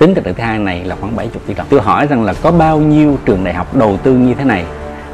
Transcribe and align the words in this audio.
tính 0.00 0.14
từ 0.14 0.22
thứ 0.22 0.42
hai 0.42 0.58
này 0.58 0.84
là 0.84 0.96
khoảng 1.00 1.16
70 1.16 1.40
tỷ 1.46 1.54
đồng. 1.54 1.66
Tôi 1.70 1.80
hỏi 1.80 2.06
rằng 2.06 2.24
là 2.24 2.34
có 2.42 2.50
bao 2.50 2.78
nhiêu 2.78 3.18
trường 3.24 3.44
đại 3.44 3.54
học 3.54 3.76
đầu 3.76 3.96
tư 3.96 4.12
như 4.12 4.34
thế 4.34 4.44
này 4.44 4.64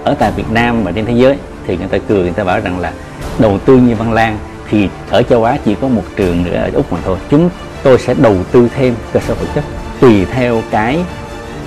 ở 0.04 0.14
tại 0.18 0.32
Việt 0.36 0.50
Nam 0.50 0.84
và 0.84 0.92
trên 0.92 1.06
thế 1.06 1.12
giới? 1.12 1.38
Thì 1.66 1.76
người 1.76 1.88
ta 1.88 1.98
cười, 2.08 2.22
người 2.22 2.32
ta 2.32 2.44
bảo 2.44 2.60
rằng 2.60 2.78
là 2.78 2.92
đầu 3.38 3.58
tư 3.58 3.76
như 3.76 3.94
Văn 3.94 4.12
Lang 4.12 4.38
thì 4.68 4.88
ở 5.10 5.22
châu 5.22 5.44
Á 5.44 5.58
chỉ 5.64 5.74
có 5.74 5.88
một 5.88 6.02
trường 6.16 6.44
nữa, 6.44 6.56
ở 6.56 6.70
Úc 6.74 6.92
mà 6.92 6.98
thôi. 7.04 7.18
Chúng 7.30 7.50
tôi 7.82 7.98
sẽ 7.98 8.14
đầu 8.14 8.36
tư 8.52 8.68
thêm 8.76 8.94
cơ 9.12 9.20
sở 9.20 9.34
vật 9.34 9.46
chất 9.54 9.64
tùy 10.00 10.24
theo 10.24 10.62
cái 10.70 10.98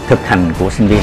thực 0.09 0.19
hành 0.25 0.53
của 0.59 0.69
sinh 0.69 0.87
viên 0.87 0.99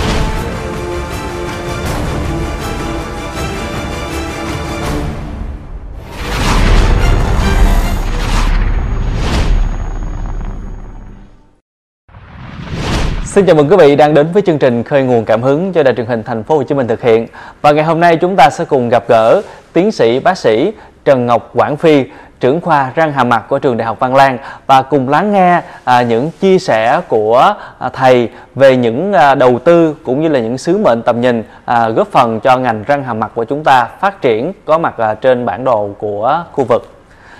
Xin 13.24 13.46
chào 13.46 13.56
mừng 13.56 13.68
quý 13.68 13.76
vị 13.76 13.96
đang 13.96 14.14
đến 14.14 14.26
với 14.32 14.42
chương 14.42 14.58
trình 14.58 14.82
Khơi 14.82 15.02
nguồn 15.02 15.24
cảm 15.24 15.42
hứng 15.42 15.74
do 15.74 15.82
Đài 15.82 15.94
truyền 15.94 16.06
hình 16.06 16.22
Thành 16.22 16.42
phố 16.42 16.56
Hồ 16.56 16.62
Chí 16.62 16.74
Minh 16.74 16.86
thực 16.86 17.02
hiện. 17.02 17.26
Và 17.62 17.72
ngày 17.72 17.84
hôm 17.84 18.00
nay 18.00 18.16
chúng 18.16 18.36
ta 18.36 18.50
sẽ 18.50 18.64
cùng 18.64 18.88
gặp 18.88 19.04
gỡ 19.08 19.42
tiến 19.72 19.92
sĩ 19.92 20.20
bác 20.20 20.38
sĩ 20.38 20.72
Trần 21.04 21.26
Ngọc 21.26 21.50
Quảng 21.54 21.76
Phi, 21.76 22.04
trưởng 22.40 22.60
khoa 22.60 22.92
răng 22.94 23.12
hàm 23.12 23.28
mặt 23.28 23.44
của 23.48 23.58
trường 23.58 23.76
Đại 23.76 23.86
học 23.86 24.00
Văn 24.00 24.14
Lang 24.14 24.38
và 24.66 24.82
cùng 24.82 25.08
lắng 25.08 25.32
nghe 25.32 25.62
à, 25.84 26.02
những 26.02 26.30
chia 26.40 26.58
sẻ 26.58 27.00
của 27.08 27.54
à, 27.78 27.88
thầy 27.88 28.30
về 28.54 28.76
những 28.76 29.12
à, 29.12 29.34
đầu 29.34 29.58
tư 29.58 29.96
cũng 30.04 30.22
như 30.22 30.28
là 30.28 30.40
những 30.40 30.58
sứ 30.58 30.78
mệnh 30.78 31.02
tầm 31.02 31.20
nhìn 31.20 31.42
à, 31.64 31.88
góp 31.88 32.08
phần 32.08 32.40
cho 32.40 32.56
ngành 32.56 32.84
răng 32.84 33.04
hàm 33.04 33.20
mặt 33.20 33.30
của 33.34 33.44
chúng 33.44 33.64
ta 33.64 33.88
phát 34.00 34.22
triển 34.22 34.52
có 34.64 34.78
mặt 34.78 34.98
à, 34.98 35.14
trên 35.14 35.46
bản 35.46 35.64
đồ 35.64 35.90
của 35.98 36.44
khu 36.52 36.64
vực. 36.64 36.94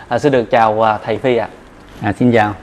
À, 0.08 0.18
xin 0.18 0.32
được 0.32 0.50
chào 0.50 0.86
à, 0.86 0.98
thầy 1.04 1.18
Phi 1.18 1.36
ạ. 1.36 1.48
à, 2.02 2.12
xin 2.18 2.32
chào 2.32 2.54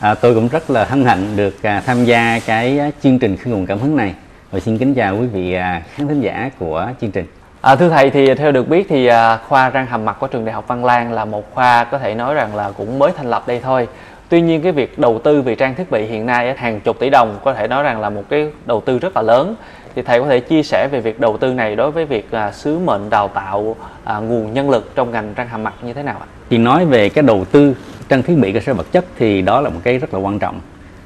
à, 0.00 0.14
tôi 0.14 0.34
cũng 0.34 0.48
rất 0.48 0.70
là 0.70 0.84
hân 0.84 1.04
hạnh 1.04 1.36
được 1.36 1.62
à, 1.62 1.82
tham 1.86 2.04
gia 2.04 2.40
cái 2.46 2.92
chương 3.02 3.18
trình 3.18 3.36
khơi 3.36 3.52
nguồn 3.52 3.66
cảm 3.66 3.78
hứng 3.78 3.96
này 3.96 4.14
và 4.50 4.60
xin 4.60 4.78
kính 4.78 4.94
chào 4.94 5.16
quý 5.16 5.26
vị 5.26 5.52
à, 5.52 5.82
khán 5.94 6.08
thính 6.08 6.20
giả 6.20 6.50
của 6.58 6.86
chương 7.00 7.10
trình 7.10 7.26
À, 7.68 7.76
thưa 7.76 7.88
thầy 7.88 8.10
thì 8.10 8.34
theo 8.34 8.52
được 8.52 8.68
biết 8.68 8.86
thì 8.88 9.06
à, 9.06 9.36
khoa 9.36 9.70
răng 9.70 9.86
hàm 9.86 10.04
mặt 10.04 10.16
của 10.20 10.26
trường 10.26 10.44
Đại 10.44 10.54
học 10.54 10.64
Văn 10.68 10.84
Lang 10.84 11.12
là 11.12 11.24
một 11.24 11.54
khoa 11.54 11.84
có 11.84 11.98
thể 11.98 12.14
nói 12.14 12.34
rằng 12.34 12.56
là 12.56 12.70
cũng 12.76 12.98
mới 12.98 13.12
thành 13.16 13.30
lập 13.30 13.48
đây 13.48 13.60
thôi. 13.60 13.88
Tuy 14.28 14.40
nhiên 14.40 14.62
cái 14.62 14.72
việc 14.72 14.98
đầu 14.98 15.18
tư 15.24 15.42
về 15.42 15.54
trang 15.54 15.74
thiết 15.74 15.90
bị 15.90 16.06
hiện 16.06 16.26
nay 16.26 16.54
hàng 16.56 16.80
chục 16.80 16.98
tỷ 16.98 17.10
đồng 17.10 17.38
có 17.44 17.54
thể 17.54 17.68
nói 17.68 17.82
rằng 17.82 18.00
là 18.00 18.10
một 18.10 18.22
cái 18.28 18.50
đầu 18.66 18.80
tư 18.80 18.98
rất 18.98 19.16
là 19.16 19.22
lớn. 19.22 19.54
Thì 19.94 20.02
thầy 20.02 20.20
có 20.20 20.26
thể 20.26 20.40
chia 20.40 20.62
sẻ 20.62 20.88
về 20.92 21.00
việc 21.00 21.20
đầu 21.20 21.36
tư 21.36 21.52
này 21.52 21.76
đối 21.76 21.90
với 21.90 22.04
việc 22.04 22.30
à, 22.30 22.52
sứ 22.52 22.78
mệnh 22.78 23.10
đào 23.10 23.28
tạo 23.28 23.76
à, 24.04 24.18
nguồn 24.18 24.54
nhân 24.54 24.70
lực 24.70 24.94
trong 24.94 25.10
ngành 25.10 25.34
răng 25.34 25.48
hàm 25.48 25.62
mặt 25.62 25.74
như 25.82 25.92
thế 25.92 26.02
nào 26.02 26.16
ạ? 26.20 26.26
thì 26.50 26.58
nói 26.58 26.84
về 26.84 27.08
cái 27.08 27.22
đầu 27.22 27.44
tư 27.52 27.76
trang 28.08 28.22
thiết 28.22 28.38
bị 28.38 28.52
cơ 28.52 28.60
sở 28.60 28.74
vật 28.74 28.86
chất 28.92 29.04
thì 29.18 29.42
đó 29.42 29.60
là 29.60 29.70
một 29.70 29.80
cái 29.84 29.98
rất 29.98 30.14
là 30.14 30.20
quan 30.20 30.38
trọng 30.38 30.60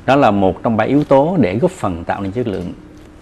đó 0.07 0.17
là 0.17 0.31
một 0.31 0.63
trong 0.63 0.77
ba 0.77 0.85
yếu 0.85 1.05
tố 1.05 1.37
để 1.41 1.59
góp 1.59 1.71
phần 1.71 2.05
tạo 2.05 2.21
nên 2.21 2.33
chất 2.33 2.47
lượng 2.47 2.73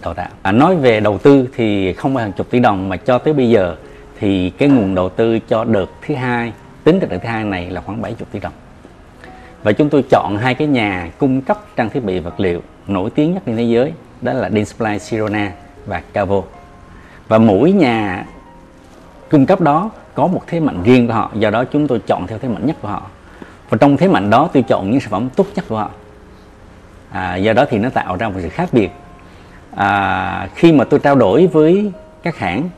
đào 0.02 0.14
tạo. 0.14 0.28
À, 0.42 0.52
nói 0.52 0.76
về 0.76 1.00
đầu 1.00 1.18
tư 1.18 1.48
thì 1.56 1.92
không 1.92 2.14
phải 2.14 2.24
hàng 2.24 2.32
chục 2.32 2.50
tỷ 2.50 2.60
đồng 2.60 2.88
mà 2.88 2.96
cho 2.96 3.18
tới 3.18 3.34
bây 3.34 3.48
giờ 3.48 3.76
thì 4.20 4.50
cái 4.50 4.68
nguồn 4.68 4.94
đầu 4.94 5.08
tư 5.08 5.38
cho 5.38 5.64
đợt 5.64 5.86
thứ 6.06 6.14
hai 6.14 6.52
tính 6.84 6.98
từ 7.00 7.06
đợt 7.06 7.18
thứ 7.22 7.28
hai 7.28 7.44
này 7.44 7.70
là 7.70 7.80
khoảng 7.80 8.02
70 8.02 8.26
tỷ 8.32 8.40
đồng. 8.40 8.52
Và 9.62 9.72
chúng 9.72 9.88
tôi 9.88 10.04
chọn 10.10 10.36
hai 10.36 10.54
cái 10.54 10.68
nhà 10.68 11.10
cung 11.18 11.42
cấp 11.42 11.58
trang 11.76 11.90
thiết 11.90 12.04
bị 12.04 12.18
vật 12.18 12.40
liệu 12.40 12.60
nổi 12.86 13.10
tiếng 13.10 13.34
nhất 13.34 13.42
trên 13.46 13.56
thế 13.56 13.62
giới 13.62 13.92
đó 14.20 14.32
là 14.32 14.50
Dinsply 14.50 14.98
Sirona 14.98 15.52
và 15.86 16.02
Cavo. 16.12 16.42
Và 17.28 17.38
mỗi 17.38 17.72
nhà 17.72 18.26
cung 19.30 19.46
cấp 19.46 19.60
đó 19.60 19.90
có 20.14 20.26
một 20.26 20.42
thế 20.46 20.60
mạnh 20.60 20.82
riêng 20.84 21.06
của 21.06 21.12
họ 21.12 21.30
do 21.34 21.50
đó 21.50 21.64
chúng 21.64 21.88
tôi 21.88 22.00
chọn 22.06 22.26
theo 22.26 22.38
thế 22.38 22.48
mạnh 22.48 22.66
nhất 22.66 22.76
của 22.82 22.88
họ. 22.88 23.02
Và 23.70 23.78
trong 23.80 23.96
thế 23.96 24.08
mạnh 24.08 24.30
đó 24.30 24.48
tôi 24.52 24.62
chọn 24.62 24.90
những 24.90 25.00
sản 25.00 25.10
phẩm 25.10 25.28
tốt 25.36 25.46
nhất 25.54 25.64
của 25.68 25.76
họ. 25.76 25.90
À, 27.10 27.36
do 27.36 27.52
đó 27.52 27.64
thì 27.70 27.78
nó 27.78 27.88
tạo 27.90 28.16
ra 28.16 28.28
một 28.28 28.38
sự 28.42 28.48
khác 28.48 28.68
biệt 28.72 28.90
à, 29.74 30.48
khi 30.54 30.72
mà 30.72 30.84
tôi 30.84 31.00
trao 31.00 31.14
đổi 31.14 31.46
với 31.46 31.92
các 32.22 32.36
hãng 32.36 32.70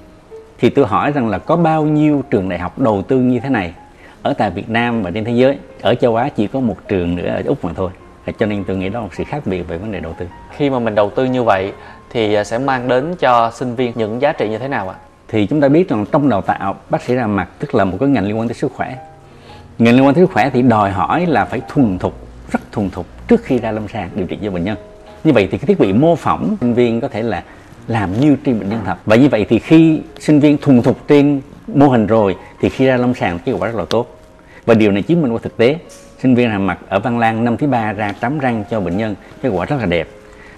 thì 0.59 0.71
tôi 0.71 0.87
hỏi 0.87 1.13
rằng 1.13 1.29
là 1.29 1.39
có 1.39 1.57
bao 1.57 1.83
nhiêu 1.83 2.23
trường 2.31 2.49
đại 2.49 2.59
học 2.59 2.79
đầu 2.79 3.03
tư 3.03 3.19
như 3.19 3.41
thế 3.41 3.49
này 3.49 3.75
ở 4.23 4.33
tại 4.33 4.51
Việt 4.51 4.71
Nam 4.71 5.03
và 5.03 5.11
trên 5.11 5.25
thế 5.25 5.33
giới? 5.33 5.59
Ở 5.81 5.95
châu 5.95 6.17
Á 6.17 6.29
chỉ 6.37 6.47
có 6.47 6.61
một 6.61 6.77
trường 6.89 7.17
nữa 7.17 7.29
ở 7.29 7.43
Úc 7.47 7.65
mà 7.65 7.73
thôi. 7.77 7.91
Và 8.25 8.33
cho 8.39 8.47
nên 8.47 8.65
tôi 8.65 8.77
nghĩ 8.77 8.89
đó 8.89 9.01
là 9.01 9.05
một 9.05 9.15
sự 9.15 9.25
khác 9.25 9.43
biệt 9.47 9.63
về 9.63 9.79
vấn 9.79 9.93
đề 9.93 10.01
đầu 10.01 10.15
tư. 10.19 10.27
Khi 10.57 10.71
mà 10.71 10.79
mình 10.79 10.95
đầu 10.95 11.11
tư 11.11 11.25
như 11.25 11.43
vậy 11.43 11.73
thì 12.11 12.35
à, 12.35 12.45
sẽ 12.45 12.59
mang 12.59 12.89
đến 12.89 13.15
cho 13.19 13.51
sinh 13.55 13.75
viên 13.75 13.93
những 13.95 14.23
giá 14.23 14.33
trị 14.33 14.49
như 14.49 14.59
thế 14.59 14.69
nào 14.69 14.89
ạ? 14.89 14.95
thì 15.33 15.47
chúng 15.47 15.61
ta 15.61 15.69
biết 15.69 15.89
rằng 15.89 16.05
trong 16.13 16.29
đào 16.29 16.43
tạo 16.43 16.77
bác 16.91 17.03
sĩ 17.03 17.15
răng 17.15 17.37
mặt 17.37 17.49
tức 17.59 17.75
là 17.75 17.85
một 17.85 17.97
cái 18.01 18.09
ngành 18.09 18.25
liên 18.25 18.39
quan 18.39 18.49
tới 18.49 18.55
sức 18.55 18.73
khỏe. 18.73 18.97
Ngành 19.79 19.95
liên 19.95 20.07
quan 20.07 20.15
tới 20.15 20.25
sức 20.25 20.33
khỏe 20.33 20.51
thì 20.53 20.63
đòi 20.63 20.91
hỏi 20.91 21.27
là 21.27 21.45
phải 21.45 21.61
thuần 21.69 21.99
thục 21.99 22.15
rất 22.51 22.61
thuần 22.73 22.91
thục 22.91 23.07
trước 23.29 23.45
khi 23.45 23.59
ra 23.59 23.71
lâm 23.71 23.89
sàng 23.89 24.11
điều 24.15 24.27
trị 24.27 24.39
cho 24.43 24.51
bệnh 24.51 24.65
nhân 24.65 24.77
như 25.25 25.33
vậy 25.33 25.49
thì 25.51 25.59
cái 25.59 25.67
thiết 25.67 25.79
bị 25.79 25.93
mô 25.93 26.17
phỏng 26.17 26.57
sinh 26.61 26.75
viên 26.75 27.01
có 27.01 27.09
thể 27.09 27.23
là 27.23 27.43
làm 27.87 28.21
như 28.21 28.37
trên 28.45 28.59
bệnh 28.59 28.69
nhân 28.69 28.81
thật. 28.85 28.97
Và 29.05 29.17
như 29.17 29.29
vậy 29.29 29.47
thì 29.49 29.59
khi 29.59 30.01
sinh 30.19 30.41
viên 30.41 30.59
thuần 30.59 30.83
thục 30.83 31.09
trên 31.09 31.41
mô 31.67 31.89
hình 31.89 32.07
rồi, 32.07 32.37
thì 32.61 32.69
khi 32.69 32.87
ra 32.87 32.97
lâm 32.97 33.15
sàng 33.15 33.39
kết 33.39 33.53
quả 33.53 33.69
rất 33.69 33.79
là 33.79 33.85
tốt. 33.91 34.19
Và 34.67 34.75
điều 34.75 34.93
này 34.93 35.03
chứng 35.03 35.23
minh 35.23 35.33
qua 35.33 35.41
thực 35.43 35.57
tế, 35.57 35.77
sinh 36.19 36.35
viên 36.35 36.51
hàm 36.51 36.67
mặt 36.67 36.79
ở 36.89 36.99
Văn 36.99 37.19
Lang 37.19 37.45
năm 37.45 37.57
thứ 37.57 37.67
ba 37.67 37.93
ra 37.93 38.13
tắm 38.21 38.39
răng 38.39 38.65
cho 38.71 38.81
bệnh 38.81 38.97
nhân, 38.97 39.15
kết 39.43 39.49
quả 39.49 39.67
rất 39.67 39.77
là 39.81 39.87
đẹp. 39.87 40.09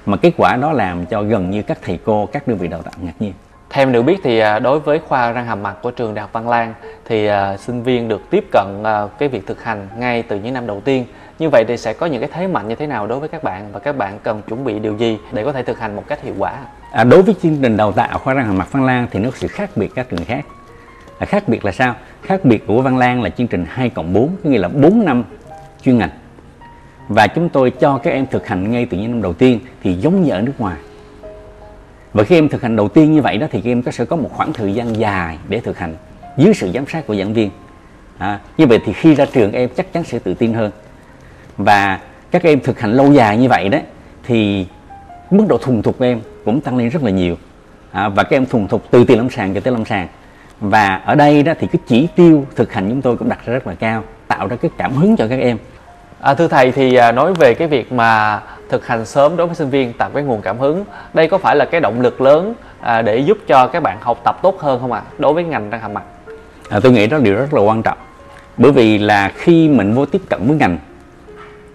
Mà 0.06 0.16
kết 0.16 0.32
quả 0.36 0.56
đó 0.56 0.72
làm 0.72 1.06
cho 1.06 1.22
gần 1.22 1.50
như 1.50 1.62
các 1.62 1.78
thầy 1.82 1.98
cô, 2.04 2.26
các 2.26 2.48
đơn 2.48 2.58
vị 2.58 2.68
đào 2.68 2.82
tạo 2.82 2.94
ngạc 3.02 3.14
nhiên. 3.20 3.32
Theo 3.70 3.82
em 3.82 3.92
được 3.92 4.02
biết 4.02 4.20
thì 4.24 4.38
à, 4.38 4.58
đối 4.58 4.80
với 4.80 4.98
khoa 4.98 5.32
răng 5.32 5.46
hàm 5.46 5.62
mặt 5.62 5.76
của 5.82 5.90
trường 5.90 6.14
Đại 6.14 6.22
học 6.22 6.32
Văn 6.32 6.48
Lang 6.48 6.74
thì 7.04 7.26
à, 7.26 7.56
sinh 7.56 7.82
viên 7.82 8.08
được 8.08 8.30
tiếp 8.30 8.44
cận 8.52 8.82
à, 8.84 9.06
cái 9.18 9.28
việc 9.28 9.46
thực 9.46 9.64
hành 9.64 9.88
ngay 9.98 10.22
từ 10.22 10.38
những 10.38 10.54
năm 10.54 10.66
đầu 10.66 10.80
tiên. 10.80 11.04
Như 11.38 11.50
vậy 11.50 11.64
thì 11.68 11.76
sẽ 11.76 11.92
có 11.92 12.06
những 12.06 12.20
cái 12.20 12.30
thế 12.32 12.46
mạnh 12.46 12.68
như 12.68 12.74
thế 12.74 12.86
nào 12.86 13.06
đối 13.06 13.20
với 13.20 13.28
các 13.28 13.42
bạn 13.42 13.72
và 13.72 13.80
các 13.80 13.96
bạn 13.96 14.18
cần 14.22 14.42
chuẩn 14.48 14.64
bị 14.64 14.78
điều 14.78 14.96
gì 14.96 15.18
để 15.32 15.44
có 15.44 15.52
thể 15.52 15.62
thực 15.62 15.78
hành 15.78 15.96
một 15.96 16.04
cách 16.08 16.22
hiệu 16.22 16.34
quả? 16.38 16.58
À, 16.90 17.04
đối 17.04 17.22
với 17.22 17.34
chương 17.42 17.58
trình 17.62 17.76
đào 17.76 17.92
tạo 17.92 18.18
khoa 18.18 18.34
răng 18.34 18.46
hàm 18.46 18.58
mặt 18.58 18.68
Văn 18.72 18.84
Lang 18.84 19.06
thì 19.10 19.20
nó 19.20 19.30
có 19.30 19.36
sự 19.36 19.48
khác 19.48 19.70
biệt 19.76 19.90
các 19.94 20.08
trường 20.10 20.24
khác. 20.24 20.46
À, 21.18 21.26
khác 21.26 21.48
biệt 21.48 21.64
là 21.64 21.72
sao? 21.72 21.94
Khác 22.22 22.44
biệt 22.44 22.66
của 22.66 22.82
Văn 22.82 22.98
Lang 22.98 23.22
là 23.22 23.30
chương 23.30 23.46
trình 23.46 23.64
2 23.68 23.90
cộng 23.90 24.12
4, 24.12 24.36
có 24.44 24.50
nghĩa 24.50 24.58
là 24.58 24.68
4 24.68 25.04
năm 25.04 25.24
chuyên 25.82 25.98
ngành. 25.98 26.10
Và 27.08 27.26
chúng 27.26 27.48
tôi 27.48 27.70
cho 27.70 27.98
các 27.98 28.10
em 28.10 28.26
thực 28.26 28.46
hành 28.46 28.70
ngay 28.70 28.86
từ 28.90 28.98
những 28.98 29.10
năm 29.10 29.22
đầu 29.22 29.32
tiên 29.32 29.60
thì 29.82 29.94
giống 29.94 30.22
như 30.22 30.30
ở 30.30 30.40
nước 30.40 30.52
ngoài. 30.58 30.76
Và 32.12 32.24
khi 32.24 32.38
em 32.38 32.48
thực 32.48 32.62
hành 32.62 32.76
đầu 32.76 32.88
tiên 32.88 33.12
như 33.12 33.22
vậy 33.22 33.38
đó 33.38 33.46
thì 33.50 33.60
các 33.60 33.70
em 33.70 33.82
có 33.82 33.90
sẽ 33.90 34.04
có 34.04 34.16
một 34.16 34.30
khoảng 34.32 34.52
thời 34.52 34.74
gian 34.74 34.96
dài 34.96 35.38
để 35.48 35.60
thực 35.60 35.78
hành 35.78 35.96
dưới 36.36 36.54
sự 36.54 36.70
giám 36.74 36.84
sát 36.86 37.06
của 37.06 37.14
giảng 37.14 37.34
viên. 37.34 37.50
À, 38.18 38.40
như 38.58 38.66
vậy 38.66 38.78
thì 38.86 38.92
khi 38.92 39.14
ra 39.14 39.26
trường 39.32 39.52
em 39.52 39.68
chắc 39.76 39.92
chắn 39.92 40.04
sẽ 40.04 40.18
tự 40.18 40.34
tin 40.34 40.54
hơn. 40.54 40.70
Và 41.56 42.00
các 42.30 42.42
em 42.42 42.60
thực 42.60 42.80
hành 42.80 42.92
lâu 42.92 43.12
dài 43.12 43.36
như 43.36 43.48
vậy 43.48 43.68
đó 43.68 43.78
thì 44.22 44.66
mức 45.30 45.44
độ 45.48 45.58
thuần 45.58 45.82
thục 45.82 45.98
của 45.98 46.04
em 46.04 46.20
cũng 46.44 46.60
tăng 46.60 46.76
lên 46.76 46.88
rất 46.88 47.02
là 47.02 47.10
nhiều. 47.10 47.36
À, 47.92 48.08
và 48.08 48.22
các 48.22 48.36
em 48.36 48.46
thuần 48.46 48.68
thục 48.68 48.90
từ 48.90 49.04
tiền 49.04 49.18
lâm 49.18 49.30
sàng 49.30 49.54
cho 49.54 49.60
tới 49.60 49.72
lâm 49.72 49.84
sàng. 49.84 50.08
Và 50.60 50.96
ở 50.96 51.14
đây 51.14 51.42
đó 51.42 51.52
thì 51.60 51.66
cái 51.66 51.80
chỉ 51.86 52.08
tiêu 52.16 52.46
thực 52.56 52.72
hành 52.72 52.90
chúng 52.90 53.02
tôi 53.02 53.16
cũng 53.16 53.28
đặt 53.28 53.46
ra 53.46 53.52
rất 53.52 53.66
là 53.66 53.74
cao, 53.74 54.04
tạo 54.28 54.46
ra 54.46 54.56
cái 54.56 54.70
cảm 54.78 54.92
hứng 54.92 55.16
cho 55.16 55.26
các 55.28 55.40
em. 55.40 55.58
À, 56.20 56.34
thưa 56.34 56.48
thầy 56.48 56.72
thì 56.72 56.94
à, 56.94 57.12
nói 57.12 57.34
về 57.34 57.54
cái 57.54 57.68
việc 57.68 57.92
mà 57.92 58.40
thực 58.68 58.86
hành 58.86 59.06
sớm 59.06 59.36
đối 59.36 59.46
với 59.46 59.56
sinh 59.56 59.70
viên 59.70 59.92
tạo 59.92 60.10
cái 60.14 60.22
nguồn 60.22 60.42
cảm 60.42 60.58
hứng 60.58 60.84
đây 61.14 61.28
có 61.28 61.38
phải 61.38 61.56
là 61.56 61.64
cái 61.64 61.80
động 61.80 62.00
lực 62.00 62.20
lớn 62.20 62.54
à, 62.80 63.02
để 63.02 63.18
giúp 63.18 63.38
cho 63.46 63.66
các 63.66 63.82
bạn 63.82 63.98
học 64.00 64.20
tập 64.24 64.38
tốt 64.42 64.60
hơn 64.60 64.80
không 64.80 64.92
ạ 64.92 65.02
đối 65.18 65.32
với 65.32 65.44
ngành 65.44 65.70
răng 65.70 65.80
hàm 65.80 65.94
mặt 65.94 66.02
À, 66.68 66.80
tôi 66.82 66.92
nghĩ 66.92 67.06
đó 67.06 67.16
là 67.16 67.22
điều 67.22 67.34
rất 67.34 67.54
là 67.54 67.60
quan 67.60 67.82
trọng 67.82 67.98
bởi 68.56 68.72
vì 68.72 68.98
là 68.98 69.32
khi 69.34 69.68
mình 69.68 69.94
vô 69.94 70.06
tiếp 70.06 70.22
cận 70.28 70.46
với 70.46 70.56
ngành 70.56 70.78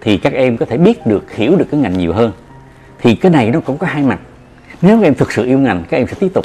thì 0.00 0.16
các 0.16 0.32
em 0.32 0.56
có 0.56 0.66
thể 0.66 0.76
biết 0.76 1.06
được, 1.06 1.32
hiểu 1.32 1.56
được 1.56 1.66
cái 1.70 1.80
ngành 1.80 1.98
nhiều 1.98 2.12
hơn. 2.12 2.32
Thì 3.02 3.14
cái 3.14 3.32
này 3.32 3.50
nó 3.50 3.60
cũng 3.60 3.78
có 3.78 3.86
hai 3.86 4.02
mặt. 4.02 4.18
Nếu 4.82 4.96
các 4.96 5.06
em 5.06 5.14
thực 5.14 5.32
sự 5.32 5.44
yêu 5.44 5.58
ngành, 5.58 5.84
các 5.90 5.96
em 5.96 6.06
sẽ 6.06 6.14
tiếp 6.20 6.28
tục. 6.34 6.44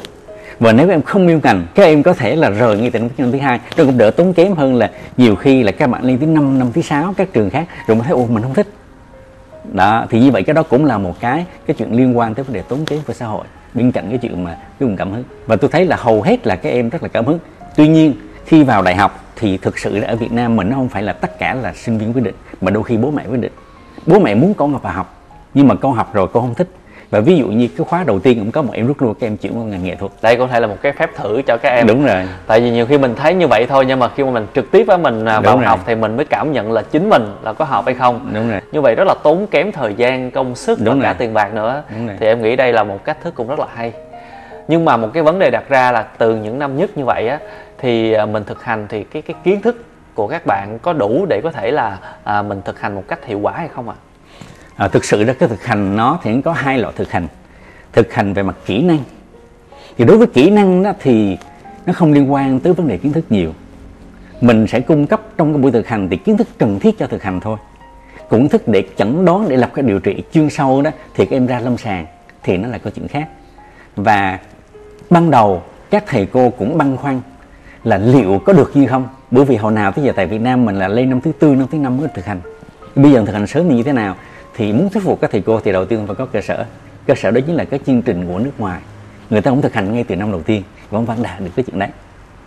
Và 0.60 0.74
nếu 0.74 0.90
em 0.90 1.02
không 1.02 1.28
yêu 1.28 1.40
ngành, 1.44 1.66
các 1.76 1.84
em 1.84 2.04
có 2.04 2.14
thể 2.14 2.36
là 2.36 2.50
rời 2.50 2.78
ngay 2.78 2.90
từ 2.90 3.00
năm 3.00 3.32
thứ 3.32 3.38
hai. 3.38 3.60
Nó 3.78 3.84
cũng 3.84 3.98
đỡ 3.98 4.12
tốn 4.12 4.34
kém 4.34 4.54
hơn 4.54 4.76
là 4.76 4.92
nhiều 5.18 5.36
khi 5.36 5.64
là 5.64 5.72
các 5.72 5.90
bạn 5.90 6.04
lên 6.04 6.18
tới 6.18 6.28
năm 6.28 6.60
năm 6.60 6.72
thứ 6.74 6.82
sáu, 6.82 7.14
các 7.18 7.34
trường 7.34 7.50
khác, 7.50 7.68
rồi 7.88 7.96
mới 7.96 8.04
thấy, 8.04 8.14
ồ, 8.14 8.26
mình 8.26 8.44
không 8.44 8.54
thích. 8.54 8.68
Đó, 9.74 10.06
thì 10.10 10.20
như 10.20 10.32
vậy 10.32 10.44
cái 10.44 10.54
đó 10.54 10.64
cũng 10.64 10.86
là 10.86 10.98
một 10.98 11.20
cái 11.20 11.46
cái 11.68 11.76
chuyện 11.78 11.98
liên 11.98 12.18
quan 12.18 12.34
tới 12.34 12.44
vấn 12.44 12.54
đề 12.54 12.62
tốn 12.62 12.86
kém 12.86 13.00
của 13.08 13.14
xã 13.14 13.26
hội, 13.26 13.46
bên 13.74 13.92
cạnh 13.92 14.06
cái 14.10 14.18
chuyện 14.18 14.44
mà 14.44 14.58
cái 14.80 14.88
nguồn 14.88 14.98
cảm 14.98 15.12
hứng. 15.12 15.24
Và 15.46 15.56
tôi 15.56 15.70
thấy 15.74 15.86
là 15.86 15.96
hầu 15.96 16.22
hết 16.22 16.48
là 16.48 16.56
các 16.56 16.70
em 16.70 16.90
rất 16.90 17.04
là 17.04 17.10
cảm 17.10 17.26
hứng. 17.26 17.40
Tuy 17.76 17.88
nhiên, 17.88 18.14
khi 18.46 18.64
vào 18.64 18.82
đại 18.82 18.96
học 18.96 19.34
thì 19.36 19.58
thực 19.58 19.80
sự 19.80 19.98
là 19.98 20.08
ở 20.08 20.16
Việt 20.16 20.32
Nam 20.32 20.56
mình 20.56 20.70
nó 20.70 20.76
không 20.76 20.90
phải 20.90 21.04
là 21.04 21.14
tất 21.14 21.40
cả 21.40 21.54
là 21.54 21.74
sinh 21.74 21.98
viên 21.98 22.14
quyết 22.14 22.24
định 22.24 22.36
mà 22.62 22.72
đôi 22.72 22.84
khi 22.84 22.98
bố 22.98 23.12
mẹ 23.12 23.24
quyết 23.30 23.40
định. 23.40 23.52
Bố 24.06 24.20
mẹ 24.20 24.36
muốn 24.36 24.54
con 24.54 24.78
vào 24.78 24.94
học 24.94 25.14
nhưng 25.54 25.68
mà 25.68 25.76
con 25.76 25.94
học 25.94 26.14
rồi 26.14 26.28
con 26.34 26.44
không 26.44 26.56
thích. 26.56 26.68
Và 27.10 27.20
ví 27.20 27.38
dụ 27.38 27.48
như 27.48 27.68
cái 27.78 27.86
khóa 27.90 28.04
đầu 28.08 28.20
tiên 28.20 28.40
cũng 28.40 28.52
có 28.52 28.62
một 28.62 28.74
em 28.74 28.88
rút 28.88 29.02
luôn 29.02 29.14
các 29.20 29.28
em 29.28 29.38
chuyển 29.38 29.58
qua 29.60 29.64
ngành 29.66 29.84
nghệ 29.84 29.96
thuật. 29.96 30.12
Đây 30.22 30.36
cũng 30.36 30.48
thể 30.48 30.60
là 30.60 30.68
một 30.68 30.76
cái 30.82 30.92
phép 30.92 31.10
thử 31.16 31.42
cho 31.48 31.58
các 31.58 31.70
em. 31.70 31.88
Đúng 31.88 32.06
rồi. 32.06 32.28
Tại 32.48 32.62
vì 32.62 32.72
nhiều 32.72 32.86
khi 32.86 32.98
mình 32.98 33.16
thấy 33.16 33.34
như 33.34 33.48
vậy 33.48 33.66
thôi 33.70 33.86
nhưng 33.88 34.00
mà 34.00 34.10
khi 34.10 34.24
mà 34.24 34.32
mình 34.32 34.48
trực 34.56 34.72
tiếp 34.72 34.88
á 34.88 34.98
mình 34.98 35.26
à, 35.26 35.36
Đúng 35.36 35.44
vào 35.44 35.58
rồi. 35.58 35.66
học 35.66 35.80
thì 35.86 35.96
mình 35.96 36.16
mới 36.18 36.26
cảm 36.26 36.52
nhận 36.52 36.72
là 36.72 36.82
chính 36.82 37.10
mình 37.10 37.24
là 37.44 37.54
có 37.54 37.66
hợp 37.66 37.86
hay 37.86 37.94
không. 37.96 38.30
Đúng 38.34 38.50
rồi. 38.52 38.62
Như 38.72 38.82
vậy 38.82 38.96
rất 38.96 39.08
là 39.08 39.16
tốn 39.24 39.48
kém 39.48 39.72
thời 39.72 39.94
gian 39.94 40.32
công 40.32 40.56
sức 40.56 40.80
Đúng 40.84 40.96
và 41.00 41.04
cả 41.04 41.10
rồi. 41.10 41.16
tiền 41.20 41.34
bạc 41.34 41.54
nữa. 41.54 41.84
Đúng 41.90 42.08
rồi. 42.08 42.16
thì 42.20 42.26
em 42.28 42.42
nghĩ 42.42 42.56
đây 42.56 42.74
là 42.74 42.84
một 42.84 43.04
cách 43.06 43.18
thức 43.24 43.36
cũng 43.36 43.48
rất 43.48 43.60
là 43.60 43.68
hay. 43.76 43.92
Nhưng 44.68 44.86
mà 44.86 44.98
một 44.98 45.10
cái 45.14 45.24
vấn 45.24 45.40
đề 45.40 45.50
đặt 45.52 45.70
ra 45.70 45.92
là 45.92 46.06
từ 46.18 46.36
những 46.36 46.60
năm 46.60 46.78
nhất 46.78 46.98
như 46.98 47.06
vậy 47.06 47.28
á 47.28 47.40
thì 47.78 48.14
à, 48.14 48.26
mình 48.26 48.44
thực 48.44 48.64
hành 48.64 48.86
thì 48.90 49.04
cái 49.04 49.22
cái 49.22 49.36
kiến 49.44 49.62
thức 49.62 49.84
của 50.16 50.28
các 50.28 50.46
bạn 50.46 50.80
có 50.80 50.94
đủ 50.94 51.26
để 51.30 51.42
có 51.44 51.52
thể 51.52 51.72
là 51.72 52.00
à, 52.24 52.42
mình 52.42 52.62
thực 52.66 52.80
hành 52.80 52.96
một 52.96 53.04
cách 53.08 53.26
hiệu 53.26 53.40
quả 53.40 53.54
hay 53.58 53.68
không 53.68 53.90
ạ? 53.90 53.96
à, 54.76 54.88
thực 54.88 55.06
sự 55.06 55.24
ra 55.24 55.34
cái 55.34 55.50
thực 55.50 55.66
hành 55.66 55.96
nó 55.96 56.20
thì 56.24 56.42
có 56.42 56.54
hai 56.54 56.78
loại 56.78 56.94
thực 56.98 57.12
hành. 57.12 57.28
Thực 57.92 58.14
hành 58.14 58.34
về 58.34 58.44
mặt 58.44 58.56
kỹ 58.66 58.82
năng. 58.82 59.00
Thì 59.98 60.06
đối 60.06 60.18
với 60.18 60.28
kỹ 60.28 60.50
năng 60.50 60.84
đó 60.84 60.94
thì 61.00 61.38
nó 61.86 61.94
không 61.94 62.14
liên 62.14 62.34
quan 62.34 62.60
tới 62.60 62.74
vấn 62.74 62.88
đề 62.88 62.98
kiến 62.98 63.14
thức 63.14 63.26
nhiều. 63.30 63.54
Mình 64.42 64.68
sẽ 64.68 64.80
cung 64.80 65.08
cấp 65.08 65.22
trong 65.38 65.54
cái 65.54 65.62
buổi 65.62 65.72
thực 65.72 65.88
hành 65.88 66.10
thì 66.10 66.18
kiến 66.18 66.38
thức 66.38 66.48
cần 66.58 66.80
thiết 66.80 67.00
cho 67.00 67.08
thực 67.08 67.24
hành 67.24 67.40
thôi. 67.40 67.58
Cũng 68.30 68.50
thức 68.50 68.68
để 68.68 68.84
chẩn 68.98 69.26
đoán 69.26 69.50
để 69.50 69.58
lập 69.58 69.72
cái 69.74 69.84
điều 69.84 70.00
trị. 70.00 70.24
Chuyên 70.34 70.50
sâu 70.50 70.82
đó 70.82 70.92
thì 71.14 71.26
các 71.26 71.36
em 71.36 71.48
ra 71.48 71.60
lâm 71.60 71.78
sàng 71.78 72.06
thì 72.44 72.58
nó 72.58 72.68
là 72.68 72.78
câu 72.78 72.94
chuyện 72.96 73.08
khác. 73.08 73.30
Và 73.96 74.40
ban 75.10 75.32
đầu 75.32 75.64
các 75.90 76.04
thầy 76.08 76.26
cô 76.26 76.50
cũng 76.50 76.78
băn 76.78 76.98
khoăn 76.98 77.22
là 77.84 77.98
liệu 77.98 78.42
có 78.46 78.54
được 78.54 78.72
như 78.74 78.88
không? 78.88 79.08
Bởi 79.36 79.46
vì 79.46 79.56
hồi 79.56 79.72
nào 79.72 79.92
tới 79.92 80.06
giờ 80.06 80.14
tại 80.16 80.26
Việt 80.26 80.42
Nam 80.42 80.66
mình 80.66 80.76
là 80.76 80.88
lên 80.88 81.10
năm 81.10 81.22
thứ 81.22 81.32
tư 81.40 81.48
năm 81.48 81.68
thứ 81.72 81.78
năm 81.78 81.98
mới 81.98 82.08
thực 82.16 82.26
hành. 82.26 82.40
Bây 82.96 83.12
giờ 83.12 83.24
thực 83.26 83.34
hành 83.34 83.48
sớm 83.48 83.70
thì 83.70 83.76
như 83.76 83.84
thế 83.84 83.92
nào? 83.92 84.16
Thì 84.56 84.74
muốn 84.74 84.90
thuyết 84.90 85.04
phục 85.04 85.22
các 85.22 85.32
thầy 85.32 85.42
cô 85.42 85.60
thì 85.60 85.72
đầu 85.72 85.86
tiên 85.86 86.08
phải 86.08 86.16
có 86.16 86.26
cơ 86.26 86.42
sở. 86.42 86.66
Cơ 87.08 87.16
sở 87.16 87.32
đó 87.32 87.42
chính 87.48 87.56
là 87.56 87.66
các 87.66 87.82
chương 87.86 88.02
trình 88.02 88.28
của 88.28 88.40
nước 88.40 88.52
ngoài. 88.58 88.82
Người 89.30 89.42
ta 89.42 89.52
cũng 89.52 89.62
thực 89.62 89.74
hành 89.74 89.94
ngay 89.94 90.04
từ 90.04 90.16
năm 90.16 90.32
đầu 90.32 90.42
tiên. 90.42 90.64
Vẫn 90.90 91.06
vẫn 91.06 91.24
đạt 91.24 91.40
được 91.40 91.50
cái 91.56 91.66
chuyện 91.68 91.80
đấy. 91.80 91.90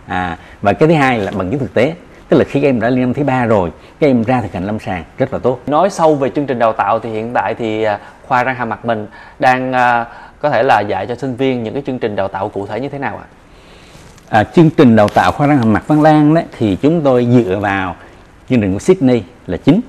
À, 0.07 0.37
và 0.61 0.73
cái 0.73 0.89
thứ 0.89 0.95
hai 0.95 1.19
là 1.19 1.31
bằng 1.31 1.49
chứng 1.49 1.59
thực 1.59 1.73
tế. 1.73 1.93
Tức 2.29 2.37
là 2.37 2.43
khi 2.43 2.61
các 2.61 2.67
em 2.67 2.79
đã 2.79 2.89
lên 2.89 3.01
năm 3.01 3.13
thứ 3.13 3.23
ba 3.23 3.45
rồi 3.45 3.71
các 3.99 4.07
em 4.07 4.23
ra 4.23 4.41
thực 4.41 4.53
hành 4.53 4.65
lâm 4.65 4.79
sàng 4.79 5.03
rất 5.17 5.33
là 5.33 5.39
tốt. 5.39 5.59
Nói 5.67 5.89
sâu 5.89 6.15
về 6.15 6.29
chương 6.29 6.45
trình 6.45 6.59
đào 6.59 6.73
tạo 6.73 6.99
thì 6.99 7.09
hiện 7.09 7.33
tại 7.33 7.55
thì 7.55 7.83
à, 7.83 7.99
khoa 8.27 8.43
răng 8.43 8.55
hàm 8.55 8.69
mặt 8.69 8.85
mình 8.85 9.07
đang 9.39 9.73
à, 9.73 10.05
có 10.39 10.49
thể 10.49 10.63
là 10.63 10.79
dạy 10.79 11.07
cho 11.07 11.15
sinh 11.15 11.35
viên 11.35 11.63
những 11.63 11.73
cái 11.73 11.83
chương 11.85 11.99
trình 11.99 12.15
đào 12.15 12.27
tạo 12.27 12.49
cụ 12.49 12.67
thể 12.67 12.79
như 12.79 12.89
thế 12.89 12.99
nào 12.99 13.17
ạ? 13.17 13.25
à, 13.25 13.38
À, 14.29 14.43
chương 14.43 14.69
trình 14.69 14.95
đào 14.95 15.07
tạo 15.07 15.31
khoa 15.31 15.47
răng 15.47 15.57
hàm 15.57 15.73
mặt 15.73 15.83
Văn 15.87 16.01
lan 16.01 16.33
đấy, 16.33 16.43
thì 16.57 16.75
chúng 16.75 17.01
tôi 17.01 17.27
dựa 17.31 17.59
vào 17.61 17.95
chương 18.49 18.61
trình 18.61 18.73
của 18.73 18.79
Sydney 18.79 19.23
là 19.47 19.57
chính. 19.57 19.81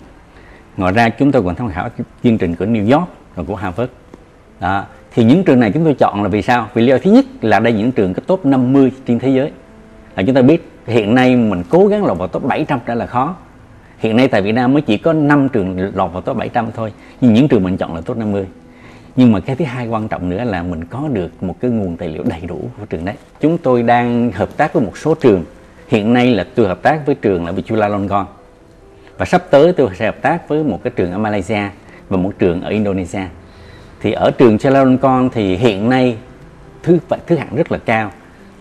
Ngoài 0.76 0.92
ra 0.92 1.08
chúng 1.08 1.32
tôi 1.32 1.42
còn 1.42 1.54
tham 1.54 1.70
khảo 1.70 1.88
chương 2.22 2.38
trình 2.38 2.56
của 2.56 2.64
New 2.64 2.92
York 2.92 3.08
và 3.34 3.42
của 3.42 3.54
Harvard. 3.54 3.92
Đó. 4.60 4.84
thì 5.12 5.24
những 5.24 5.44
trường 5.44 5.60
này 5.60 5.70
chúng 5.72 5.84
tôi 5.84 5.94
chọn 5.94 6.22
là 6.22 6.28
vì 6.28 6.42
sao? 6.42 6.68
Vì 6.74 6.82
lý 6.82 6.88
do 6.88 6.98
thứ 6.98 7.10
nhất 7.10 7.24
là 7.40 7.60
đây 7.60 7.72
những 7.72 7.92
trường 7.92 8.14
có 8.14 8.22
top 8.26 8.46
50 8.46 8.92
trên 9.06 9.18
thế 9.18 9.28
giới. 9.28 9.52
Là 10.16 10.22
chúng 10.22 10.34
ta 10.34 10.42
biết 10.42 10.72
hiện 10.86 11.14
nay 11.14 11.36
mình 11.36 11.62
cố 11.68 11.86
gắng 11.86 12.04
lọt 12.04 12.18
vào 12.18 12.28
top 12.28 12.44
700 12.44 12.78
đã 12.86 12.94
là 12.94 13.06
khó. 13.06 13.36
Hiện 13.98 14.16
nay 14.16 14.28
tại 14.28 14.42
Việt 14.42 14.52
Nam 14.52 14.72
mới 14.72 14.82
chỉ 14.82 14.98
có 14.98 15.12
5 15.12 15.48
trường 15.48 15.90
lọt 15.94 16.12
vào 16.12 16.22
top 16.22 16.36
700 16.36 16.66
thôi, 16.76 16.92
nhưng 17.20 17.34
những 17.34 17.48
trường 17.48 17.62
mình 17.62 17.76
chọn 17.76 17.94
là 17.94 18.00
top 18.00 18.16
50 18.16 18.46
nhưng 19.16 19.32
mà 19.32 19.40
cái 19.40 19.56
thứ 19.56 19.64
hai 19.64 19.88
quan 19.88 20.08
trọng 20.08 20.28
nữa 20.28 20.44
là 20.44 20.62
mình 20.62 20.84
có 20.84 21.08
được 21.12 21.42
một 21.42 21.56
cái 21.60 21.70
nguồn 21.70 21.96
tài 21.96 22.08
liệu 22.08 22.22
đầy 22.22 22.40
đủ 22.40 22.60
của 22.78 22.86
trường 22.86 23.04
đấy. 23.04 23.14
Chúng 23.40 23.58
tôi 23.58 23.82
đang 23.82 24.32
hợp 24.32 24.56
tác 24.56 24.72
với 24.72 24.82
một 24.82 24.98
số 24.98 25.14
trường. 25.14 25.44
Hiện 25.88 26.12
nay 26.12 26.34
là 26.34 26.46
tôi 26.54 26.68
hợp 26.68 26.82
tác 26.82 27.06
với 27.06 27.14
trường 27.14 27.46
là 27.46 27.52
Chulalongkorn 27.66 28.26
và 29.18 29.26
sắp 29.26 29.42
tới 29.50 29.72
tôi 29.72 29.90
sẽ 29.94 30.06
hợp 30.06 30.22
tác 30.22 30.48
với 30.48 30.64
một 30.64 30.80
cái 30.82 30.92
trường 30.96 31.12
ở 31.12 31.18
Malaysia 31.18 31.62
và 32.08 32.16
một 32.16 32.32
trường 32.38 32.62
ở 32.62 32.70
Indonesia. 32.70 33.22
Thì 34.00 34.12
ở 34.12 34.30
trường 34.30 34.58
Chulalongkorn 34.58 35.28
thì 35.32 35.56
hiện 35.56 35.88
nay 35.88 36.16
thứ 36.82 36.98
thứ 37.26 37.36
hạng 37.36 37.56
rất 37.56 37.72
là 37.72 37.78
cao. 37.78 38.10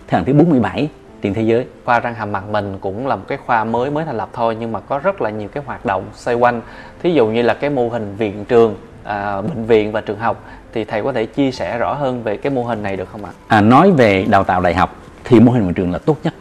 Thứ 0.08 0.16
hạng 0.16 0.24
thứ 0.24 0.32
47 0.32 0.88
trên 1.22 1.34
thế 1.34 1.42
giới. 1.42 1.66
Khoa 1.84 2.00
răng 2.00 2.14
hàm 2.14 2.32
mặt 2.32 2.44
mình 2.50 2.78
cũng 2.80 3.06
là 3.06 3.16
một 3.16 3.24
cái 3.28 3.38
khoa 3.46 3.64
mới 3.64 3.90
mới 3.90 4.04
thành 4.04 4.16
lập 4.16 4.28
thôi, 4.32 4.56
nhưng 4.60 4.72
mà 4.72 4.80
có 4.80 4.98
rất 4.98 5.22
là 5.22 5.30
nhiều 5.30 5.48
cái 5.48 5.62
hoạt 5.66 5.86
động 5.86 6.04
xoay 6.14 6.36
quanh. 6.36 6.60
Thí 7.02 7.12
dụ 7.12 7.26
như 7.26 7.42
là 7.42 7.54
cái 7.54 7.70
mô 7.70 7.88
hình 7.88 8.14
viện 8.18 8.44
trường 8.44 8.76
à, 9.04 9.42
bệnh 9.42 9.64
viện 9.64 9.92
và 9.92 10.00
trường 10.00 10.18
học 10.18 10.44
thì 10.72 10.84
thầy 10.84 11.02
có 11.02 11.12
thể 11.12 11.26
chia 11.26 11.50
sẻ 11.50 11.78
rõ 11.78 11.94
hơn 11.94 12.22
về 12.22 12.36
cái 12.36 12.52
mô 12.52 12.64
hình 12.64 12.82
này 12.82 12.96
được 12.96 13.08
không 13.12 13.24
ạ? 13.24 13.30
à, 13.46 13.60
nói 13.60 13.90
về 13.90 14.24
đào 14.28 14.44
tạo 14.44 14.60
đại 14.60 14.74
học 14.74 14.96
thì 15.24 15.40
mô 15.40 15.52
hình 15.52 15.64
viện 15.64 15.74
trường 15.74 15.92
là 15.92 15.98
tốt 15.98 16.16
nhất. 16.24 16.34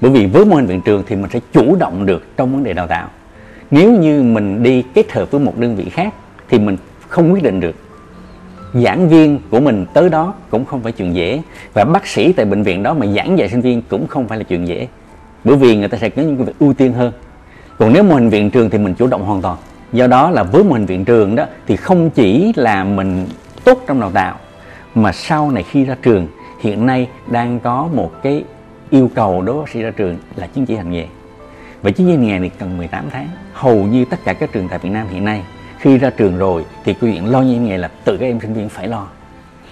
Bởi 0.00 0.10
vì 0.10 0.26
với 0.26 0.44
mô 0.44 0.56
hình 0.56 0.66
viện 0.66 0.80
trường 0.80 1.02
thì 1.06 1.16
mình 1.16 1.30
sẽ 1.32 1.40
chủ 1.52 1.76
động 1.76 2.06
được 2.06 2.36
trong 2.36 2.52
vấn 2.52 2.64
đề 2.64 2.72
đào 2.72 2.86
tạo. 2.86 3.08
Nếu 3.70 3.92
như 3.92 4.22
mình 4.22 4.62
đi 4.62 4.84
kết 4.94 5.12
hợp 5.12 5.30
với 5.30 5.40
một 5.40 5.58
đơn 5.58 5.76
vị 5.76 5.88
khác 5.88 6.14
thì 6.48 6.58
mình 6.58 6.76
không 7.08 7.32
quyết 7.32 7.42
định 7.42 7.60
được. 7.60 7.74
Giảng 8.74 9.08
viên 9.08 9.38
của 9.50 9.60
mình 9.60 9.86
tới 9.94 10.08
đó 10.08 10.34
cũng 10.50 10.64
không 10.64 10.82
phải 10.82 10.92
chuyện 10.92 11.14
dễ. 11.14 11.42
Và 11.72 11.84
bác 11.84 12.06
sĩ 12.06 12.32
tại 12.32 12.46
bệnh 12.46 12.62
viện 12.62 12.82
đó 12.82 12.94
mà 12.94 13.06
giảng 13.06 13.38
dạy 13.38 13.48
sinh 13.48 13.60
viên 13.60 13.82
cũng 13.82 14.06
không 14.06 14.28
phải 14.28 14.38
là 14.38 14.44
chuyện 14.44 14.68
dễ. 14.68 14.88
Bởi 15.44 15.56
vì 15.56 15.76
người 15.76 15.88
ta 15.88 15.98
sẽ 15.98 16.08
có 16.08 16.22
những 16.22 16.36
cái 16.36 16.46
việc 16.46 16.52
ưu 16.58 16.74
tiên 16.74 16.92
hơn. 16.92 17.12
Còn 17.78 17.92
nếu 17.92 18.02
mô 18.02 18.14
hình 18.14 18.28
viện 18.28 18.50
trường 18.50 18.70
thì 18.70 18.78
mình 18.78 18.94
chủ 18.94 19.06
động 19.06 19.24
hoàn 19.24 19.42
toàn 19.42 19.56
do 19.92 20.06
đó 20.06 20.30
là 20.30 20.42
với 20.42 20.64
mô 20.64 20.72
hình 20.72 20.86
viện 20.86 21.04
trường 21.04 21.36
đó 21.36 21.46
thì 21.66 21.76
không 21.76 22.10
chỉ 22.10 22.52
là 22.56 22.84
mình 22.84 23.26
tốt 23.64 23.84
trong 23.86 24.00
đào 24.00 24.10
tạo 24.10 24.36
mà 24.94 25.12
sau 25.12 25.50
này 25.50 25.62
khi 25.62 25.84
ra 25.84 25.96
trường 26.02 26.26
hiện 26.60 26.86
nay 26.86 27.08
đang 27.30 27.60
có 27.60 27.88
một 27.94 28.12
cái 28.22 28.44
yêu 28.90 29.10
cầu 29.14 29.42
đối 29.42 29.54
với 29.54 29.64
bác 29.64 29.70
sĩ 29.70 29.82
ra 29.82 29.90
trường 29.90 30.18
là 30.36 30.46
chứng 30.46 30.66
chỉ 30.66 30.74
hành 30.74 30.90
nghề. 30.90 31.06
Và 31.82 31.90
chứng 31.90 32.06
chỉ 32.06 32.12
hành 32.12 32.26
nghề 32.26 32.38
này 32.38 32.50
cần 32.58 32.78
18 32.78 33.10
tháng. 33.10 33.28
Hầu 33.52 33.76
như 33.76 34.04
tất 34.04 34.16
cả 34.24 34.32
các 34.32 34.52
trường 34.52 34.68
tại 34.68 34.78
Việt 34.78 34.90
Nam 34.90 35.06
hiện 35.08 35.24
nay 35.24 35.42
khi 35.78 35.98
ra 35.98 36.10
trường 36.10 36.38
rồi 36.38 36.64
thì 36.84 36.94
câu 36.94 37.10
chuyện 37.10 37.30
lo 37.30 37.42
như 37.42 37.60
nghề 37.60 37.78
là 37.78 37.90
tự 38.04 38.16
các 38.16 38.26
em 38.26 38.40
sinh 38.40 38.54
viên 38.54 38.68
phải 38.68 38.88
lo. 38.88 39.06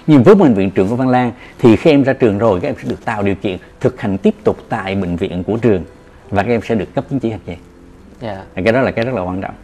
Nhưng 0.07 0.23
với 0.23 0.35
bệnh 0.35 0.55
viện 0.55 0.71
trường 0.71 0.89
của 0.89 0.97
Văn 0.97 1.09
Lang 1.09 1.33
thì 1.59 1.77
khi 1.77 1.91
em 1.91 2.03
ra 2.03 2.13
trường 2.13 2.39
rồi 2.39 2.61
các 2.61 2.69
em 2.69 2.75
sẽ 2.83 2.89
được 2.91 3.05
tạo 3.05 3.23
điều 3.23 3.35
kiện 3.35 3.59
thực 3.81 4.01
hành 4.01 4.19
tiếp 4.19 4.35
tục 4.45 4.59
tại 4.69 4.95
bệnh 4.95 5.17
viện 5.17 5.45
của 5.45 5.57
trường 5.57 5.85
và 6.31 6.43
các 6.43 6.49
em 6.49 6.61
sẽ 6.65 6.75
được 6.75 6.95
cấp 6.95 7.05
chứng 7.11 7.21
chỉ 7.21 7.31
hành 7.31 7.41
nghề. 7.47 7.57
Dạ. 8.21 8.43
cái 8.55 8.73
đó 8.73 8.81
là 8.81 8.91
cái 8.91 9.05
rất 9.05 9.15
là 9.15 9.23
quan 9.23 9.41
trọng 9.41 9.55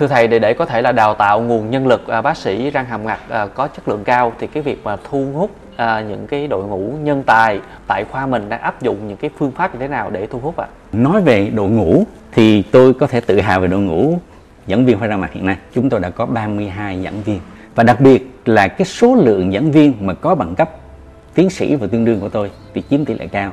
Thưa 0.00 0.06
thầy 0.06 0.28
để 0.28 0.38
để 0.38 0.54
có 0.54 0.64
thể 0.64 0.82
là 0.82 0.92
đào 0.92 1.14
tạo 1.14 1.40
nguồn 1.40 1.70
nhân 1.70 1.86
lực 1.86 2.08
à, 2.08 2.22
bác 2.22 2.36
sĩ 2.36 2.70
răng 2.70 2.84
hàm 2.84 3.04
mặt 3.04 3.20
à, 3.28 3.46
có 3.46 3.68
chất 3.68 3.88
lượng 3.88 4.04
cao 4.04 4.32
thì 4.38 4.46
cái 4.46 4.62
việc 4.62 4.84
mà 4.84 4.96
thu 5.10 5.26
hút 5.34 5.50
à, 5.76 6.00
những 6.00 6.26
cái 6.26 6.46
đội 6.46 6.64
ngũ 6.64 6.78
nhân 6.78 7.22
tài 7.22 7.60
tại 7.86 8.04
khoa 8.10 8.26
mình 8.26 8.48
đang 8.48 8.60
áp 8.60 8.82
dụng 8.82 9.08
những 9.08 9.16
cái 9.16 9.30
phương 9.38 9.50
pháp 9.50 9.74
như 9.74 9.80
thế 9.80 9.88
nào 9.88 10.10
để 10.10 10.26
thu 10.26 10.38
hút 10.38 10.56
ạ? 10.56 10.66
nói 10.92 11.22
về 11.22 11.50
đội 11.54 11.70
ngũ 11.70 12.04
thì 12.32 12.62
tôi 12.62 12.94
có 12.94 13.06
thể 13.06 13.20
tự 13.20 13.40
hào 13.40 13.60
về 13.60 13.68
đội 13.68 13.80
ngũ 13.80 14.18
giảng 14.66 14.86
viên 14.86 14.98
khoa 14.98 15.06
răng 15.06 15.20
mặt 15.20 15.32
hiện 15.32 15.46
nay. 15.46 15.56
Chúng 15.74 15.90
tôi 15.90 16.00
đã 16.00 16.10
có 16.10 16.26
32 16.26 17.02
giảng 17.04 17.22
viên. 17.22 17.40
Và 17.74 17.82
đặc 17.82 18.00
biệt 18.00 18.30
là 18.44 18.68
cái 18.68 18.86
số 18.86 19.14
lượng 19.14 19.52
giảng 19.52 19.72
viên 19.72 19.94
mà 20.00 20.14
có 20.14 20.34
bằng 20.34 20.54
cấp 20.54 20.70
tiến 21.34 21.50
sĩ 21.50 21.74
và 21.74 21.86
tương 21.86 22.04
đương 22.04 22.20
của 22.20 22.28
tôi 22.28 22.50
thì 22.74 22.82
chiếm 22.90 23.04
tỷ 23.04 23.14
lệ 23.14 23.26
cao. 23.26 23.52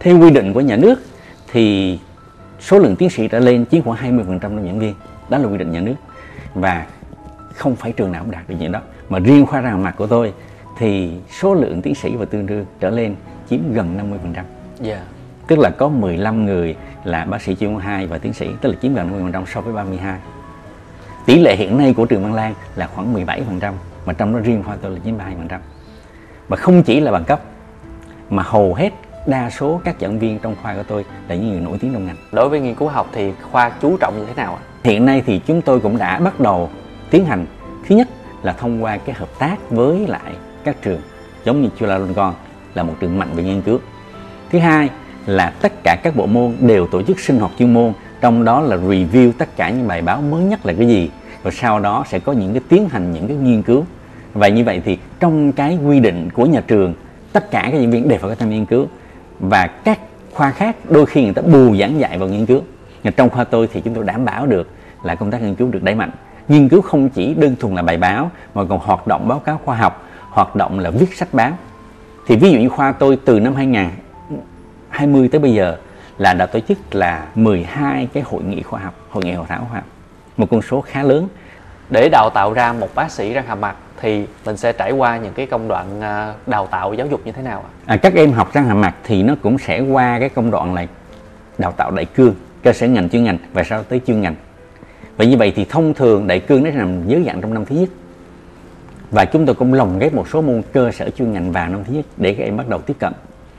Theo 0.00 0.18
quy 0.20 0.30
định 0.30 0.52
của 0.52 0.60
nhà 0.60 0.76
nước 0.76 1.02
thì 1.52 1.98
số 2.60 2.78
lượng 2.78 2.96
tiến 2.96 3.10
sĩ 3.10 3.28
trở 3.28 3.38
lên 3.38 3.64
chiếm 3.70 3.82
khoảng 3.82 4.18
20% 4.18 4.38
trong 4.38 4.64
giảng 4.64 4.78
viên 4.78 4.94
đó 5.30 5.38
là 5.38 5.48
quy 5.48 5.58
định 5.58 5.72
nhà 5.72 5.80
nước. 5.80 5.94
Và 6.54 6.86
không 7.54 7.76
phải 7.76 7.92
trường 7.92 8.12
nào 8.12 8.22
cũng 8.22 8.30
đạt 8.30 8.48
được 8.48 8.54
chuyện 8.60 8.72
đó. 8.72 8.80
Mà 9.08 9.18
riêng 9.18 9.46
khoa 9.46 9.60
răng 9.60 9.82
mặt 9.82 9.94
của 9.98 10.06
tôi 10.06 10.32
thì 10.78 11.10
số 11.40 11.54
lượng 11.54 11.82
tiến 11.82 11.94
sĩ 11.94 12.16
và 12.16 12.24
tương 12.24 12.46
đương 12.46 12.64
trở 12.80 12.90
lên 12.90 13.14
chiếm 13.50 13.72
gần 13.72 13.98
50% 14.34 14.44
Dạ. 14.80 15.02
tức 15.46 15.58
là 15.58 15.70
có 15.70 15.88
15 15.88 16.46
người 16.46 16.76
là 17.04 17.24
bác 17.24 17.42
sĩ 17.42 17.54
chuyên 17.54 17.74
khoa 17.74 17.82
2 17.82 18.06
và 18.06 18.18
tiến 18.18 18.32
sĩ 18.32 18.50
tức 18.60 18.68
là 18.68 18.74
chiếm 18.82 18.94
gần 18.94 19.32
50% 19.32 19.44
so 19.46 19.60
với 19.60 19.72
32 19.72 20.18
tỷ 21.26 21.40
lệ 21.40 21.56
hiện 21.56 21.78
nay 21.78 21.94
của 21.96 22.06
trường 22.06 22.22
Văn 22.22 22.34
Lang 22.34 22.54
là 22.76 22.86
khoảng 22.86 23.14
17% 23.14 23.72
mà 24.06 24.12
trong 24.12 24.34
đó 24.34 24.40
riêng 24.44 24.62
khoa 24.62 24.76
tôi 24.82 24.90
là 24.90 24.98
chiếm 25.04 25.18
32% 25.18 25.58
và 26.48 26.56
không 26.56 26.82
chỉ 26.82 27.00
là 27.00 27.12
bằng 27.12 27.24
cấp 27.24 27.40
mà 28.30 28.42
hầu 28.42 28.74
hết 28.74 28.90
đa 29.26 29.50
số 29.50 29.80
các 29.84 29.96
giảng 30.00 30.18
viên 30.18 30.38
trong 30.38 30.56
khoa 30.62 30.74
của 30.74 30.82
tôi 30.82 31.04
là 31.28 31.34
những 31.34 31.50
người 31.50 31.60
nổi 31.60 31.78
tiếng 31.80 31.92
trong 31.92 32.06
ngành. 32.06 32.16
Đối 32.32 32.48
với 32.48 32.60
nghiên 32.60 32.74
cứu 32.74 32.88
học 32.88 33.08
thì 33.12 33.32
khoa 33.50 33.70
chú 33.82 33.96
trọng 33.96 34.18
như 34.18 34.26
thế 34.26 34.34
nào 34.34 34.54
ạ? 34.54 34.62
hiện 34.84 35.04
nay 35.04 35.22
thì 35.26 35.40
chúng 35.46 35.62
tôi 35.62 35.80
cũng 35.80 35.98
đã 35.98 36.18
bắt 36.18 36.40
đầu 36.40 36.70
tiến 37.10 37.24
hành 37.24 37.46
thứ 37.88 37.96
nhất 37.96 38.08
là 38.42 38.52
thông 38.52 38.84
qua 38.84 38.96
cái 38.96 39.14
hợp 39.14 39.28
tác 39.38 39.70
với 39.70 40.06
lại 40.06 40.32
các 40.64 40.76
trường 40.82 41.00
giống 41.44 41.62
như 41.62 41.68
Chulalongkorn 41.78 42.34
là 42.74 42.82
một 42.82 42.94
trường 43.00 43.18
mạnh 43.18 43.28
về 43.34 43.42
nghiên 43.42 43.62
cứu. 43.62 43.78
Thứ 44.50 44.58
hai 44.58 44.88
là 45.26 45.52
tất 45.62 45.72
cả 45.84 45.96
các 46.02 46.16
bộ 46.16 46.26
môn 46.26 46.56
đều 46.60 46.86
tổ 46.86 47.02
chức 47.02 47.20
sinh 47.20 47.38
hoạt 47.38 47.52
chuyên 47.58 47.74
môn 47.74 47.92
trong 48.20 48.44
đó 48.44 48.60
là 48.60 48.76
review 48.76 49.32
tất 49.38 49.56
cả 49.56 49.70
những 49.70 49.88
bài 49.88 50.02
báo 50.02 50.22
mới 50.22 50.42
nhất 50.42 50.66
là 50.66 50.72
cái 50.72 50.88
gì 50.88 51.10
rồi 51.44 51.52
sau 51.52 51.80
đó 51.80 52.04
sẽ 52.08 52.18
có 52.18 52.32
những 52.32 52.52
cái 52.52 52.62
tiến 52.68 52.88
hành 52.88 53.12
những 53.12 53.28
cái 53.28 53.36
nghiên 53.36 53.62
cứu. 53.62 53.84
Và 54.34 54.48
như 54.48 54.64
vậy 54.64 54.82
thì 54.84 54.98
trong 55.20 55.52
cái 55.52 55.78
quy 55.86 56.00
định 56.00 56.30
của 56.30 56.46
nhà 56.46 56.60
trường 56.66 56.94
tất 57.32 57.50
cả 57.50 57.68
các 57.72 57.78
diễn 57.78 57.90
viên 57.90 58.08
đều 58.08 58.18
phải 58.18 58.30
có 58.30 58.34
tham 58.34 58.50
gia 58.50 58.56
nghiên 58.56 58.66
cứu 58.66 58.86
và 59.40 59.66
các 59.66 60.00
khoa 60.32 60.50
khác 60.50 60.76
đôi 60.88 61.06
khi 61.06 61.24
người 61.24 61.32
ta 61.32 61.42
bù 61.42 61.76
giảng 61.76 62.00
dạy 62.00 62.18
vào 62.18 62.28
nghiên 62.28 62.46
cứu. 62.46 62.62
Nhưng 63.02 63.12
trong 63.12 63.30
khoa 63.30 63.44
tôi 63.44 63.68
thì 63.72 63.80
chúng 63.80 63.94
tôi 63.94 64.04
đảm 64.04 64.24
bảo 64.24 64.46
được 64.46 64.70
là 65.02 65.14
công 65.14 65.30
tác 65.30 65.42
nghiên 65.42 65.54
cứu 65.54 65.68
được 65.68 65.82
đẩy 65.82 65.94
mạnh. 65.94 66.10
Nghiên 66.48 66.68
cứu 66.68 66.80
không 66.80 67.08
chỉ 67.08 67.34
đơn 67.34 67.56
thuần 67.60 67.74
là 67.74 67.82
bài 67.82 67.96
báo, 67.96 68.30
mà 68.54 68.64
còn 68.68 68.78
hoạt 68.78 69.06
động 69.06 69.28
báo 69.28 69.38
cáo 69.38 69.60
khoa 69.64 69.76
học, 69.76 70.08
hoạt 70.30 70.56
động 70.56 70.78
là 70.78 70.90
viết 70.90 71.16
sách 71.16 71.34
báo. 71.34 71.52
Thì 72.26 72.36
ví 72.36 72.50
dụ 72.50 72.58
như 72.58 72.68
khoa 72.68 72.92
tôi 72.92 73.18
từ 73.24 73.40
năm 73.40 73.54
2020 73.54 75.28
tới 75.28 75.38
bây 75.38 75.54
giờ 75.54 75.76
là 76.18 76.34
đã 76.34 76.46
tổ 76.46 76.60
chức 76.60 76.94
là 76.94 77.26
12 77.34 78.08
cái 78.12 78.22
hội 78.22 78.42
nghị 78.42 78.62
khoa 78.62 78.80
học, 78.80 78.94
hội 79.10 79.24
nghị 79.24 79.32
hội 79.32 79.46
thảo 79.48 79.66
khoa 79.70 79.76
học. 79.76 79.84
Một 80.36 80.46
con 80.50 80.62
số 80.62 80.80
khá 80.80 81.02
lớn 81.02 81.28
để 81.90 82.08
đào 82.08 82.30
tạo 82.30 82.52
ra 82.52 82.72
một 82.72 82.94
bác 82.94 83.10
sĩ 83.10 83.32
răng 83.32 83.46
hàm 83.46 83.60
mặt 83.60 83.76
thì 84.00 84.26
mình 84.46 84.56
sẽ 84.56 84.72
trải 84.72 84.92
qua 84.92 85.18
những 85.18 85.32
cái 85.34 85.46
công 85.46 85.68
đoạn 85.68 86.00
à, 86.00 86.34
đào 86.46 86.66
tạo 86.66 86.94
giáo 86.94 87.06
dục 87.06 87.20
như 87.24 87.32
thế 87.32 87.42
nào 87.42 87.64
ạ? 87.66 87.70
À, 87.86 87.96
các 87.96 88.14
em 88.14 88.32
học 88.32 88.52
răng 88.52 88.64
hàm 88.64 88.80
mặt 88.80 88.94
thì 89.04 89.22
nó 89.22 89.34
cũng 89.42 89.58
sẽ 89.58 89.80
qua 89.80 90.18
cái 90.20 90.28
công 90.28 90.50
đoạn 90.50 90.74
này 90.74 90.88
đào 91.58 91.72
tạo 91.72 91.90
đại 91.90 92.04
cương 92.04 92.34
cơ 92.62 92.72
sở 92.72 92.86
ngành 92.86 93.08
chuyên 93.10 93.24
ngành 93.24 93.38
và 93.52 93.64
sau 93.64 93.82
tới 93.82 94.00
chuyên 94.06 94.20
ngành. 94.20 94.34
Và 95.16 95.24
như 95.24 95.36
vậy 95.36 95.52
thì 95.56 95.64
thông 95.64 95.94
thường 95.94 96.26
đại 96.26 96.40
cương 96.40 96.64
nó 96.64 96.70
nằm 96.70 97.06
dưới 97.06 97.22
dạng 97.26 97.40
trong 97.40 97.54
năm 97.54 97.64
thứ 97.64 97.76
nhất. 97.76 97.88
Và 99.10 99.24
chúng 99.24 99.46
tôi 99.46 99.54
cũng 99.54 99.74
lồng 99.74 99.98
ghép 99.98 100.14
một 100.14 100.28
số 100.28 100.42
môn 100.42 100.62
cơ 100.72 100.90
sở 100.92 101.10
chuyên 101.10 101.32
ngành 101.32 101.52
vào 101.52 101.68
năm 101.68 101.84
thứ 101.84 101.92
nhất 101.92 102.04
để 102.16 102.34
các 102.34 102.44
em 102.44 102.56
bắt 102.56 102.68
đầu 102.68 102.80
tiếp 102.80 102.94
cận. 102.98 103.12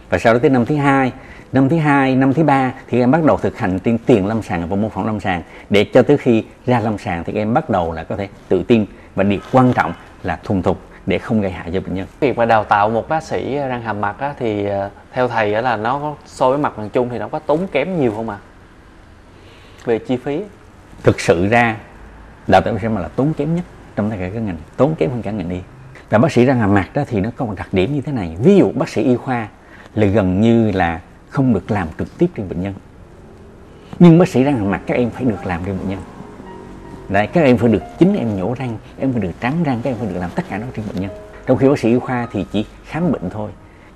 Và 0.09 0.17
sau 0.17 0.33
đó 0.33 0.39
tới 0.39 0.49
năm 0.49 0.65
thứ 0.65 0.75
hai 0.75 1.11
năm 1.53 1.69
thứ 1.69 1.77
hai 1.77 2.15
năm 2.15 2.33
thứ 2.33 2.43
ba 2.43 2.73
thì 2.87 2.99
em 2.99 3.11
bắt 3.11 3.23
đầu 3.23 3.37
thực 3.37 3.57
hành 3.57 3.79
trên 3.79 3.97
tiền 3.97 4.27
lâm 4.27 4.41
sàng 4.41 4.69
và 4.69 4.75
mô 4.75 4.89
phỏng 4.89 5.05
lâm 5.05 5.19
sàng. 5.19 5.41
Để 5.69 5.83
cho 5.83 6.01
tới 6.01 6.17
khi 6.17 6.43
ra 6.65 6.79
lâm 6.79 6.97
sàng 6.97 7.23
thì 7.23 7.33
em 7.33 7.53
bắt 7.53 7.69
đầu 7.69 7.93
là 7.93 8.03
có 8.03 8.15
thể 8.15 8.27
tự 8.49 8.63
tin. 8.63 8.85
Và 9.15 9.23
điều 9.23 9.39
quan 9.51 9.73
trọng 9.73 9.93
là 10.23 10.39
thuần 10.43 10.61
thục 10.61 10.81
để 11.05 11.17
không 11.17 11.41
gây 11.41 11.51
hại 11.51 11.71
cho 11.73 11.81
bệnh 11.81 11.95
nhân. 11.95 12.07
Việc 12.19 12.37
mà 12.37 12.45
đào 12.45 12.63
tạo 12.63 12.89
một 12.89 13.09
bác 13.09 13.23
sĩ 13.23 13.55
răng 13.55 13.81
hàm 13.81 14.01
mặt 14.01 14.19
á, 14.19 14.33
thì 14.39 14.65
à, 14.65 14.89
theo 15.11 15.27
thầy 15.27 15.53
á, 15.53 15.61
là 15.61 15.77
nó 15.77 16.15
so 16.25 16.49
với 16.49 16.57
mặt 16.57 16.77
bằng 16.77 16.89
chung 16.89 17.09
thì 17.09 17.19
nó 17.19 17.27
có 17.27 17.39
tốn 17.39 17.67
kém 17.71 17.99
nhiều 17.99 18.13
không 18.15 18.29
ạ? 18.29 18.37
Về 19.85 19.99
chi 19.99 20.17
phí? 20.17 20.43
Thực 21.03 21.19
sự 21.19 21.47
ra 21.47 21.75
đào 22.47 22.61
tạo 22.61 22.73
bác 22.73 22.81
sĩ 22.81 22.87
mà 22.87 23.01
là 23.01 23.07
tốn 23.07 23.33
kém 23.33 23.55
nhất 23.55 23.65
trong 23.95 24.09
tất 24.09 24.15
cả 24.19 24.29
các 24.33 24.39
ngành 24.39 24.57
tốn 24.77 24.95
kém 24.95 25.09
hơn 25.09 25.21
cả 25.21 25.31
ngành 25.31 25.49
y. 25.49 25.59
Và 26.09 26.17
bác 26.17 26.31
sĩ 26.31 26.45
răng 26.45 26.59
hàm 26.59 26.73
mặt 26.73 26.89
đó 26.93 27.03
thì 27.07 27.19
nó 27.19 27.29
có 27.35 27.45
một 27.45 27.53
đặc 27.57 27.67
điểm 27.71 27.95
như 27.95 28.01
thế 28.01 28.11
này. 28.11 28.35
Ví 28.43 28.57
dụ 28.57 28.71
bác 28.75 28.89
sĩ 28.89 29.03
y 29.03 29.15
khoa 29.15 29.47
là 29.95 30.07
gần 30.07 30.41
như 30.41 30.71
là 30.71 30.99
không 31.31 31.53
được 31.53 31.71
làm 31.71 31.87
trực 31.99 32.17
tiếp 32.17 32.27
trên 32.35 32.49
bệnh 32.49 32.61
nhân. 32.61 32.73
Nhưng 33.99 34.19
bác 34.19 34.27
sĩ 34.27 34.43
răng 34.43 34.57
hàm 34.57 34.71
mặt 34.71 34.81
các 34.85 34.95
em 34.97 35.09
phải 35.09 35.23
được 35.23 35.45
làm 35.45 35.61
trên 35.65 35.77
bệnh 35.77 35.89
nhân. 35.89 35.99
Đấy, 37.09 37.27
các 37.27 37.41
em 37.41 37.57
phải 37.57 37.69
được 37.69 37.83
chính 37.99 38.15
em 38.15 38.37
nhổ 38.37 38.53
răng 38.53 38.77
em 38.99 39.11
phải 39.11 39.21
được 39.21 39.31
trắng 39.41 39.63
răng 39.63 39.79
các 39.83 39.89
em 39.89 39.97
phải 39.97 40.07
được 40.07 40.19
làm 40.19 40.29
tất 40.35 40.43
cả 40.49 40.57
nó 40.57 40.65
trên 40.75 40.85
bệnh 40.87 41.01
nhân. 41.01 41.11
Trong 41.45 41.57
khi 41.57 41.69
bác 41.69 41.79
sĩ 41.79 41.89
y 41.89 41.99
khoa 41.99 42.27
thì 42.31 42.45
chỉ 42.51 42.65
khám 42.85 43.11
bệnh 43.11 43.29
thôi 43.29 43.51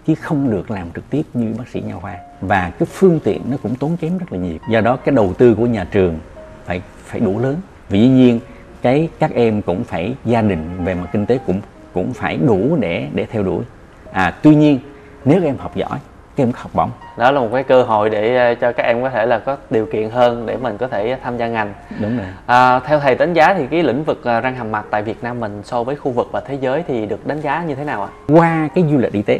chứ 0.07 0.15
không 0.15 0.51
được 0.51 0.71
làm 0.71 0.91
trực 0.95 1.09
tiếp 1.09 1.21
như 1.33 1.53
bác 1.57 1.67
sĩ 1.67 1.81
nha 1.81 1.95
khoa. 1.95 2.17
Và 2.41 2.71
cái 2.79 2.87
phương 2.91 3.19
tiện 3.23 3.41
nó 3.49 3.57
cũng 3.63 3.75
tốn 3.75 3.97
kém 3.97 4.17
rất 4.17 4.31
là 4.31 4.39
nhiều. 4.39 4.57
Do 4.69 4.81
đó 4.81 4.95
cái 4.95 5.15
đầu 5.15 5.33
tư 5.33 5.55
của 5.55 5.65
nhà 5.65 5.87
trường 5.91 6.19
phải 6.65 6.81
phải 7.05 7.19
đủ 7.19 7.39
lớn. 7.39 7.55
Vì 7.89 7.99
dĩ 7.99 8.07
nhiên 8.07 8.39
cái 8.81 9.09
các 9.19 9.31
em 9.31 9.61
cũng 9.61 9.83
phải 9.83 10.15
gia 10.25 10.41
đình 10.41 10.85
về 10.85 10.93
mặt 10.93 11.09
kinh 11.13 11.25
tế 11.25 11.39
cũng 11.47 11.61
cũng 11.93 12.13
phải 12.13 12.37
đủ 12.37 12.77
để 12.79 13.07
để 13.13 13.25
theo 13.25 13.43
đuổi. 13.43 13.63
À 14.11 14.31
tuy 14.43 14.55
nhiên 14.55 14.79
nếu 15.25 15.41
các 15.41 15.47
em 15.47 15.57
học 15.57 15.75
giỏi 15.75 15.99
có 16.37 16.45
học 16.55 16.71
bổng. 16.73 16.89
Đó 17.17 17.31
là 17.31 17.39
một 17.39 17.49
cái 17.53 17.63
cơ 17.63 17.83
hội 17.83 18.09
để 18.09 18.37
à, 18.37 18.53
cho 18.53 18.71
các 18.71 18.83
em 18.83 19.01
có 19.01 19.09
thể 19.09 19.25
là 19.25 19.39
có 19.39 19.57
điều 19.69 19.85
kiện 19.85 20.09
hơn 20.09 20.45
để 20.45 20.57
mình 20.57 20.77
có 20.77 20.87
thể 20.87 21.17
tham 21.23 21.37
gia 21.37 21.47
ngành. 21.47 21.73
Đúng 22.01 22.17
rồi. 22.17 22.27
À, 22.45 22.79
theo 22.79 22.99
thầy 22.99 23.15
đánh 23.15 23.33
giá 23.33 23.53
thì 23.53 23.67
cái 23.67 23.83
lĩnh 23.83 24.03
vực 24.03 24.23
à, 24.23 24.41
răng 24.41 24.55
hàm 24.55 24.71
mặt 24.71 24.85
tại 24.89 25.01
Việt 25.01 25.23
Nam 25.23 25.39
mình 25.39 25.61
so 25.63 25.83
với 25.83 25.95
khu 25.95 26.11
vực 26.11 26.27
và 26.31 26.39
thế 26.39 26.57
giới 26.61 26.83
thì 26.87 27.05
được 27.05 27.27
đánh 27.27 27.41
giá 27.41 27.63
như 27.67 27.75
thế 27.75 27.83
nào 27.83 28.03
ạ? 28.03 28.09
Qua 28.27 28.69
cái 28.75 28.85
du 28.91 28.97
lịch 28.97 29.13
y 29.13 29.21
tế 29.21 29.39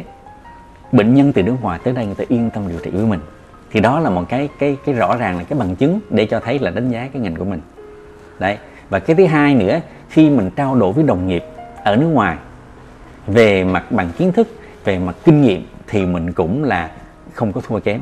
bệnh 0.92 1.14
nhân 1.14 1.32
từ 1.32 1.42
nước 1.42 1.56
ngoài 1.62 1.78
tới 1.84 1.94
đây 1.94 2.06
người 2.06 2.14
ta 2.14 2.24
yên 2.28 2.50
tâm 2.50 2.68
điều 2.68 2.78
trị 2.78 2.90
với 2.90 3.06
mình. 3.06 3.20
Thì 3.70 3.80
đó 3.80 4.00
là 4.00 4.10
một 4.10 4.22
cái 4.28 4.48
cái 4.58 4.76
cái 4.86 4.94
rõ 4.94 5.16
ràng 5.16 5.38
là 5.38 5.44
cái 5.44 5.58
bằng 5.58 5.76
chứng 5.76 6.00
để 6.10 6.26
cho 6.26 6.40
thấy 6.40 6.58
là 6.58 6.70
đánh 6.70 6.90
giá 6.90 7.08
cái 7.12 7.22
ngành 7.22 7.36
của 7.36 7.44
mình. 7.44 7.60
Đấy. 8.38 8.58
Và 8.90 8.98
cái 8.98 9.16
thứ 9.16 9.26
hai 9.26 9.54
nữa 9.54 9.80
khi 10.08 10.30
mình 10.30 10.50
trao 10.50 10.74
đổi 10.74 10.92
với 10.92 11.04
đồng 11.04 11.28
nghiệp 11.28 11.44
ở 11.84 11.96
nước 11.96 12.06
ngoài 12.06 12.36
về 13.26 13.64
mặt 13.64 13.92
bằng 13.92 14.08
kiến 14.18 14.32
thức 14.32 14.48
về 14.84 14.98
mặt 14.98 15.16
kinh 15.24 15.42
nghiệm 15.42 15.66
thì 15.88 16.06
mình 16.06 16.32
cũng 16.32 16.64
là 16.64 16.90
không 17.32 17.52
có 17.52 17.60
thua 17.60 17.80
kém. 17.80 18.00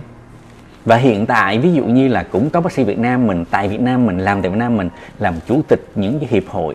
Và 0.84 0.96
hiện 0.96 1.26
tại 1.26 1.58
ví 1.58 1.72
dụ 1.72 1.84
như 1.84 2.08
là 2.08 2.22
cũng 2.22 2.50
có 2.50 2.60
bác 2.60 2.72
sĩ 2.72 2.84
Việt 2.84 2.98
Nam 2.98 3.26
mình 3.26 3.44
tại 3.50 3.68
Việt 3.68 3.80
Nam 3.80 4.06
mình 4.06 4.18
làm 4.18 4.42
tại 4.42 4.50
Việt 4.50 4.58
Nam 4.58 4.76
mình 4.76 4.88
làm 5.18 5.34
chủ 5.46 5.62
tịch 5.68 5.80
những 5.94 6.20
cái 6.20 6.28
hiệp 6.28 6.48
hội 6.48 6.74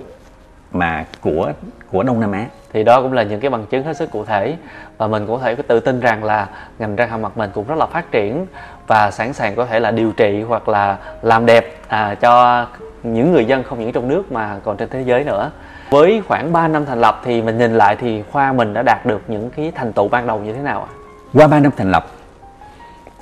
mà 0.72 1.06
của 1.22 1.52
của 1.92 2.04
Đông 2.04 2.20
Nam 2.20 2.32
Á. 2.32 2.46
Thì 2.74 2.84
đó 2.84 3.02
cũng 3.02 3.14
là 3.14 3.24
những 3.24 3.40
cái 3.40 3.50
bằng 3.50 3.66
chứng 3.66 3.84
hết 3.84 3.98
sức 3.98 4.12
cụ 4.12 4.26
thể. 4.26 4.56
Và 4.98 5.08
mình 5.08 5.28
cũng 5.28 5.38
có 5.38 5.44
thể 5.44 5.56
tự 5.56 5.80
tin 5.80 6.00
rằng 6.00 6.24
là 6.24 6.48
ngành 6.80 6.96
răng 6.96 7.10
hàm 7.10 7.22
mặt 7.22 7.38
mình 7.38 7.50
cũng 7.54 7.68
rất 7.68 7.78
là 7.78 7.86
phát 7.86 8.12
triển 8.12 8.46
và 8.88 9.12
sẵn 9.12 9.34
sàng 9.34 9.56
có 9.56 9.66
thể 9.66 9.80
là 9.80 9.92
điều 9.92 10.12
trị 10.12 10.44
hoặc 10.48 10.70
là 10.70 10.98
làm 11.22 11.46
đẹp 11.46 11.78
à, 11.88 12.16
cho 12.16 12.66
những 13.04 13.32
người 13.32 13.46
dân 13.46 13.64
không 13.64 13.80
những 13.80 13.92
trong 13.92 14.08
nước 14.08 14.32
mà 14.32 14.60
còn 14.64 14.78
trên 14.78 14.90
thế 14.90 15.02
giới 15.02 15.24
nữa. 15.24 15.52
Với 15.90 16.22
khoảng 16.28 16.54
3 16.54 16.68
năm 16.68 16.86
thành 16.86 17.02
lập 17.02 17.22
thì 17.26 17.42
mình 17.42 17.58
nhìn 17.58 17.74
lại 17.74 17.96
thì 17.96 18.24
khoa 18.32 18.54
mình 18.54 18.74
đã 18.74 18.82
đạt 18.82 19.06
được 19.06 19.22
những 19.28 19.50
cái 19.50 19.72
thành 19.76 19.94
tựu 19.94 20.08
ban 20.08 20.28
đầu 20.28 20.40
như 20.40 20.54
thế 20.54 20.62
nào 20.62 20.82
ạ? 20.82 20.99
Qua 21.34 21.48
3 21.48 21.60
năm 21.60 21.72
thành 21.78 21.92
lập 21.92 22.08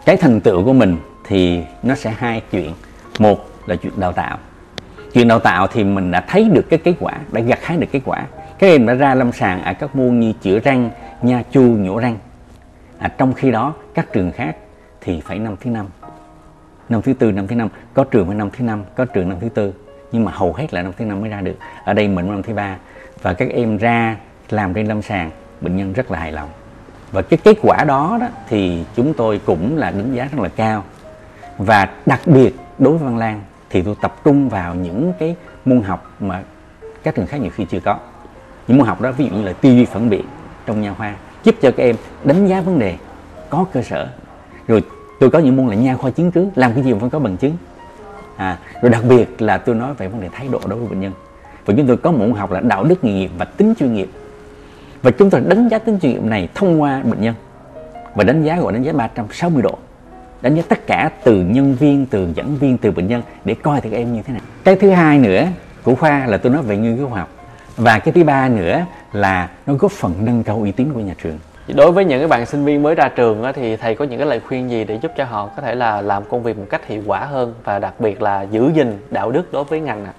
cái 0.05 0.17
thành 0.17 0.41
tựu 0.41 0.65
của 0.65 0.73
mình 0.73 0.97
thì 1.23 1.63
nó 1.83 1.95
sẽ 1.95 2.13
hai 2.17 2.41
chuyện. 2.51 2.73
Một 3.19 3.49
là 3.65 3.75
chuyện 3.75 3.93
đào 3.99 4.11
tạo. 4.11 4.37
Chuyện 5.13 5.27
đào 5.27 5.39
tạo 5.39 5.67
thì 5.67 5.83
mình 5.83 6.11
đã 6.11 6.21
thấy 6.27 6.49
được 6.53 6.69
cái 6.69 6.79
kết 6.79 6.93
quả 6.99 7.13
đã 7.31 7.41
gặt 7.41 7.59
hái 7.63 7.77
được 7.77 7.87
kết 7.91 8.01
quả. 8.05 8.25
Các 8.59 8.67
em 8.67 8.85
đã 8.85 8.93
ra 8.93 9.15
lâm 9.15 9.31
sàng 9.31 9.63
ở 9.63 9.73
các 9.73 9.95
môn 9.95 10.19
như 10.19 10.33
chữa 10.41 10.59
răng 10.59 10.89
nha 11.21 11.43
chu 11.51 11.61
nhổ 11.61 11.99
răng. 11.99 12.17
À, 12.99 13.07
trong 13.17 13.33
khi 13.33 13.51
đó 13.51 13.73
các 13.93 14.13
trường 14.13 14.31
khác 14.31 14.55
thì 15.01 15.21
phải 15.21 15.39
năm 15.39 15.55
thứ 15.61 15.69
năm. 15.69 15.85
Năm 16.89 17.01
thứ 17.01 17.13
tư 17.13 17.31
năm 17.31 17.47
thứ 17.47 17.55
năm. 17.55 17.69
Có 17.93 18.03
trường 18.03 18.27
phải 18.27 18.35
năm 18.35 18.49
thứ 18.57 18.63
năm 18.63 18.83
có 18.95 19.05
trường 19.05 19.29
năm 19.29 19.37
thứ 19.41 19.49
tư. 19.49 19.73
Nhưng 20.11 20.25
mà 20.25 20.31
hầu 20.35 20.53
hết 20.53 20.73
là 20.73 20.81
năm 20.81 20.91
thứ 20.97 21.05
năm 21.05 21.21
mới 21.21 21.29
ra 21.29 21.41
được. 21.41 21.55
Ở 21.83 21.93
đây 21.93 22.07
mình 22.07 22.27
năm 22.27 22.43
thứ 22.43 22.53
ba. 22.53 22.77
Và 23.21 23.33
các 23.33 23.49
em 23.49 23.77
ra 23.77 24.17
làm 24.49 24.73
trên 24.73 24.87
lâm 24.87 25.01
sàng 25.01 25.31
bệnh 25.61 25.77
nhân 25.77 25.93
rất 25.93 26.11
là 26.11 26.19
hài 26.19 26.31
lòng 26.31 26.49
và 27.11 27.21
cái 27.21 27.39
kết 27.43 27.57
quả 27.61 27.83
đó, 27.83 28.17
đó 28.21 28.27
thì 28.49 28.83
chúng 28.95 29.13
tôi 29.13 29.41
cũng 29.45 29.77
là 29.77 29.91
đánh 29.91 30.13
giá 30.13 30.29
rất 30.31 30.39
là 30.41 30.49
cao. 30.49 30.83
Và 31.57 31.89
đặc 32.05 32.21
biệt 32.25 32.55
đối 32.79 32.97
với 32.97 33.07
Văn 33.07 33.17
Lan 33.17 33.41
thì 33.69 33.81
tôi 33.81 33.95
tập 34.01 34.15
trung 34.23 34.49
vào 34.49 34.75
những 34.75 35.13
cái 35.19 35.35
môn 35.65 35.81
học 35.81 36.11
mà 36.19 36.43
các 37.03 37.15
trường 37.15 37.27
khác 37.27 37.41
nhiều 37.41 37.51
khi 37.55 37.65
chưa 37.65 37.79
có. 37.79 37.97
Những 38.67 38.77
môn 38.77 38.87
học 38.87 39.01
đó 39.01 39.11
ví 39.11 39.25
dụ 39.25 39.35
như 39.35 39.43
là 39.43 39.53
tư 39.53 39.69
duy 39.69 39.85
phản 39.85 40.09
biện 40.09 40.25
trong 40.65 40.81
nha 40.81 40.93
khoa 40.93 41.15
giúp 41.43 41.55
cho 41.61 41.71
các 41.71 41.83
em 41.83 41.95
đánh 42.23 42.47
giá 42.47 42.61
vấn 42.61 42.79
đề 42.79 42.97
có 43.49 43.65
cơ 43.73 43.81
sở. 43.81 44.07
Rồi 44.67 44.83
tôi 45.19 45.29
có 45.29 45.39
những 45.39 45.55
môn 45.55 45.67
là 45.67 45.75
nha 45.75 45.95
khoa 45.95 46.11
chứng 46.11 46.31
cứ 46.31 46.49
làm 46.55 46.73
cái 46.73 46.83
gì 46.83 46.93
mà 46.93 46.99
phải 46.99 47.09
có 47.09 47.19
bằng 47.19 47.37
chứng. 47.37 47.57
À, 48.37 48.57
rồi 48.81 48.91
đặc 48.91 49.03
biệt 49.03 49.41
là 49.41 49.57
tôi 49.57 49.75
nói 49.75 49.93
về 49.93 50.07
vấn 50.07 50.21
đề 50.21 50.29
thái 50.31 50.47
độ 50.47 50.59
đối 50.67 50.79
với 50.79 50.87
bệnh 50.87 50.99
nhân. 50.99 51.11
Và 51.65 51.73
chúng 51.77 51.87
tôi 51.87 51.97
có 51.97 52.11
một 52.11 52.17
môn 52.19 52.33
học 52.33 52.51
là 52.51 52.59
đạo 52.59 52.83
đức 52.83 53.03
nghề 53.03 53.13
nghiệp 53.13 53.31
và 53.37 53.45
tính 53.45 53.73
chuyên 53.79 53.93
nghiệp 53.93 54.09
và 55.01 55.11
chúng 55.11 55.29
tôi 55.29 55.41
đánh 55.41 55.67
giá 55.67 55.79
tính 55.79 55.99
chuyên 55.99 56.11
nghiệp 56.11 56.23
này 56.23 56.49
thông 56.55 56.81
qua 56.81 57.01
bệnh 57.03 57.21
nhân. 57.21 57.35
Và 58.15 58.23
đánh 58.23 58.43
giá 58.43 58.59
gọi 58.59 58.73
đánh 58.73 58.83
giá 58.83 58.93
360 58.93 59.61
độ. 59.61 59.77
Đánh 60.41 60.55
giá 60.55 60.61
tất 60.69 60.87
cả 60.87 61.09
từ 61.23 61.41
nhân 61.41 61.75
viên 61.75 62.05
từ 62.05 62.27
dẫn 62.35 62.57
viên 62.57 62.77
từ 62.77 62.91
bệnh 62.91 63.07
nhân 63.07 63.21
để 63.45 63.53
coi 63.53 63.81
thì 63.81 63.89
các 63.89 63.97
em 63.97 64.13
như 64.13 64.21
thế 64.21 64.33
nào. 64.33 64.41
Cái 64.63 64.75
thứ 64.75 64.89
hai 64.89 65.17
nữa 65.17 65.47
của 65.83 65.95
khoa 65.95 66.25
là 66.25 66.37
tôi 66.37 66.51
nói 66.51 66.61
về 66.61 66.77
nghiên 66.77 66.97
cứu 66.97 67.09
khoa 67.09 67.19
học. 67.19 67.29
Và 67.77 67.99
cái 67.99 68.11
thứ 68.11 68.23
ba 68.23 68.49
nữa 68.49 68.85
là 69.13 69.49
nó 69.65 69.73
góp 69.73 69.91
phần 69.91 70.13
nâng 70.19 70.43
cao 70.43 70.57
uy 70.57 70.71
tín 70.71 70.93
của 70.93 70.99
nhà 70.99 71.13
trường. 71.23 71.39
Đối 71.75 71.91
với 71.91 72.05
những 72.05 72.19
cái 72.19 72.27
bạn 72.27 72.45
sinh 72.45 72.65
viên 72.65 72.83
mới 72.83 72.95
ra 72.95 73.09
trường 73.09 73.43
thì 73.55 73.75
thầy 73.75 73.95
có 73.95 74.05
những 74.05 74.19
cái 74.19 74.27
lời 74.27 74.41
khuyên 74.47 74.69
gì 74.69 74.83
để 74.83 74.99
giúp 75.01 75.11
cho 75.17 75.23
họ 75.25 75.49
có 75.55 75.61
thể 75.61 75.75
là 75.75 76.01
làm 76.01 76.23
công 76.29 76.43
việc 76.43 76.57
một 76.57 76.65
cách 76.69 76.87
hiệu 76.87 77.03
quả 77.05 77.19
hơn 77.19 77.53
và 77.63 77.79
đặc 77.79 77.99
biệt 77.99 78.21
là 78.21 78.41
giữ 78.41 78.71
gìn 78.75 78.97
đạo 79.09 79.31
đức 79.31 79.53
đối 79.53 79.63
với 79.63 79.79
ngành 79.79 80.05
ạ? 80.05 80.13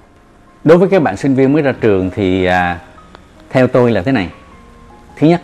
Đối 0.65 0.79
với 0.79 0.89
các 0.89 1.03
bạn 1.03 1.17
sinh 1.17 1.35
viên 1.35 1.53
mới 1.53 1.63
ra 1.63 1.73
trường 1.81 2.11
thì 2.15 2.45
à, 2.45 2.79
theo 3.51 3.67
tôi 3.67 3.91
là 3.91 4.03
thế 4.03 4.13
này 4.13 4.29
thứ 5.19 5.27
nhất, 5.27 5.43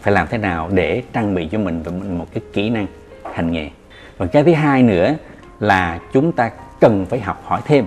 phải 0.00 0.12
làm 0.12 0.26
thế 0.30 0.38
nào 0.38 0.68
để 0.72 1.02
trang 1.12 1.34
bị 1.34 1.48
cho 1.52 1.58
mình 1.58 1.82
một 2.18 2.26
cái 2.34 2.42
kỹ 2.52 2.70
năng 2.70 2.86
hành 3.34 3.52
nghề? 3.52 3.70
Và 4.18 4.26
cái 4.26 4.44
thứ 4.44 4.52
hai 4.52 4.82
nữa 4.82 5.14
là 5.60 5.98
chúng 6.12 6.32
ta 6.32 6.50
cần 6.80 7.06
phải 7.06 7.20
học 7.20 7.42
hỏi 7.44 7.60
thêm. 7.64 7.86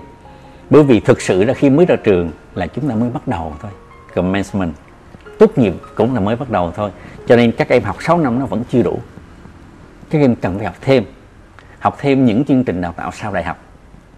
Bởi 0.69 0.83
vì 0.83 0.99
thực 0.99 1.21
sự 1.21 1.43
là 1.43 1.53
khi 1.53 1.69
mới 1.69 1.85
ra 1.85 1.95
trường 2.03 2.31
là 2.55 2.67
chúng 2.67 2.89
ta 2.89 2.95
mới 2.95 3.09
bắt 3.09 3.27
đầu 3.27 3.53
thôi. 3.61 3.71
Commencement, 4.15 4.73
tốt 5.39 5.57
nghiệp 5.57 5.73
cũng 5.95 6.13
là 6.13 6.19
mới 6.19 6.35
bắt 6.35 6.49
đầu 6.49 6.71
thôi. 6.75 6.91
Cho 7.27 7.35
nên 7.35 7.51
các 7.51 7.69
em 7.69 7.83
học 7.83 7.97
6 7.99 8.17
năm 8.17 8.39
nó 8.39 8.45
vẫn 8.45 8.63
chưa 8.69 8.83
đủ. 8.83 8.99
Các 10.09 10.19
em 10.19 10.35
cần 10.35 10.57
phải 10.57 10.65
học 10.65 10.75
thêm. 10.81 11.03
Học 11.79 11.97
thêm 11.99 12.25
những 12.25 12.45
chương 12.45 12.63
trình 12.63 12.81
đào 12.81 12.93
tạo 12.97 13.11
sau 13.11 13.33
đại 13.33 13.43
học. 13.43 13.57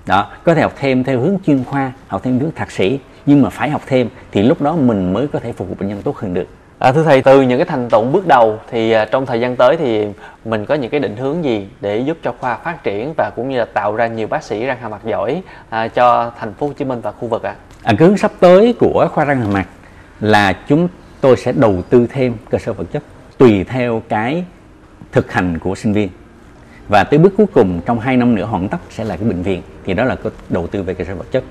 Đó, 0.06 0.32
có 0.44 0.56
thể 0.56 0.62
học 0.62 0.74
thêm 0.80 1.04
theo 1.04 1.20
hướng 1.20 1.38
chuyên 1.46 1.64
khoa, 1.64 1.92
học 2.08 2.22
thêm 2.24 2.40
hướng 2.40 2.52
thạc 2.52 2.72
sĩ. 2.72 3.00
Nhưng 3.26 3.42
mà 3.42 3.50
phải 3.50 3.70
học 3.70 3.82
thêm 3.88 4.10
thì 4.32 4.44
lúc 4.44 4.62
đó 4.62 4.76
mình 4.76 5.14
mới 5.14 5.28
có 5.28 5.40
thể 5.40 5.54
phục 5.54 5.70
vụ 5.70 5.76
bệnh 5.80 5.90
nhân 5.90 6.02
tốt 6.02 6.18
hơn 6.18 6.34
được. 6.34 6.48
À, 6.82 6.92
thưa 6.92 7.04
thầy 7.04 7.22
từ 7.22 7.42
những 7.42 7.60
cái 7.60 7.66
thành 7.66 7.90
tựu 7.90 8.04
bước 8.04 8.28
đầu 8.28 8.60
thì 8.72 8.92
à, 8.92 9.06
trong 9.06 9.26
thời 9.26 9.40
gian 9.40 9.56
tới 9.56 9.78
thì 9.78 10.06
mình 10.46 10.66
có 10.66 10.76
những 10.76 10.92
cái 10.92 11.00
định 11.00 11.18
hướng 11.18 11.44
gì 11.44 11.68
để 11.82 11.98
giúp 11.98 12.18
cho 12.24 12.34
khoa 12.40 12.56
phát 12.56 12.84
triển 12.84 13.14
và 13.18 13.32
cũng 13.36 13.50
như 13.50 13.58
là 13.58 13.66
tạo 13.66 13.96
ra 13.96 14.08
nhiều 14.08 14.28
bác 14.28 14.44
sĩ 14.44 14.66
răng 14.66 14.78
hàm 14.82 14.92
mặt 14.92 15.02
giỏi 15.06 15.42
à, 15.70 15.88
cho 15.88 16.32
thành 16.40 16.54
phố 16.54 16.68
Hồ 16.68 16.74
Chí 16.74 16.86
Minh 16.86 17.02
và 17.02 17.12
khu 17.12 17.28
vực 17.28 17.44
ạ? 17.44 17.56
À? 17.84 17.94
à, 17.94 17.94
hướng 18.00 18.18
sắp 18.18 18.32
tới 18.40 18.76
của 18.80 19.10
khoa 19.14 19.26
răng 19.26 19.42
hàm 19.42 19.54
mặt 19.54 19.68
là 20.20 20.54
chúng 20.68 20.88
tôi 21.22 21.38
sẽ 21.38 21.52
đầu 21.52 21.82
tư 21.90 22.08
thêm 22.14 22.34
cơ 22.50 22.58
sở 22.58 22.74
vật 22.74 22.86
chất 22.92 23.04
tùy 23.38 23.64
theo 23.64 24.02
cái 24.10 24.46
thực 25.12 25.32
hành 25.32 25.60
của 25.60 25.76
sinh 25.76 25.94
viên 25.94 26.10
và 26.88 27.04
tới 27.04 27.20
bước 27.20 27.34
cuối 27.38 27.48
cùng 27.54 27.82
trong 27.86 28.00
2 28.00 28.18
năm 28.18 28.36
nữa 28.36 28.46
hoàn 28.46 28.70
tất 28.70 28.78
sẽ 28.90 29.04
là 29.04 29.18
cái 29.18 29.28
bệnh 29.28 29.42
viện 29.42 29.62
thì 29.86 29.94
đó 29.94 30.04
là 30.04 30.16
cái 30.16 30.32
đầu 30.50 30.68
tư 30.68 30.84
về 30.84 30.94
cơ 30.94 31.04
sở 31.04 31.16
vật 31.16 31.32
chất 31.32 31.44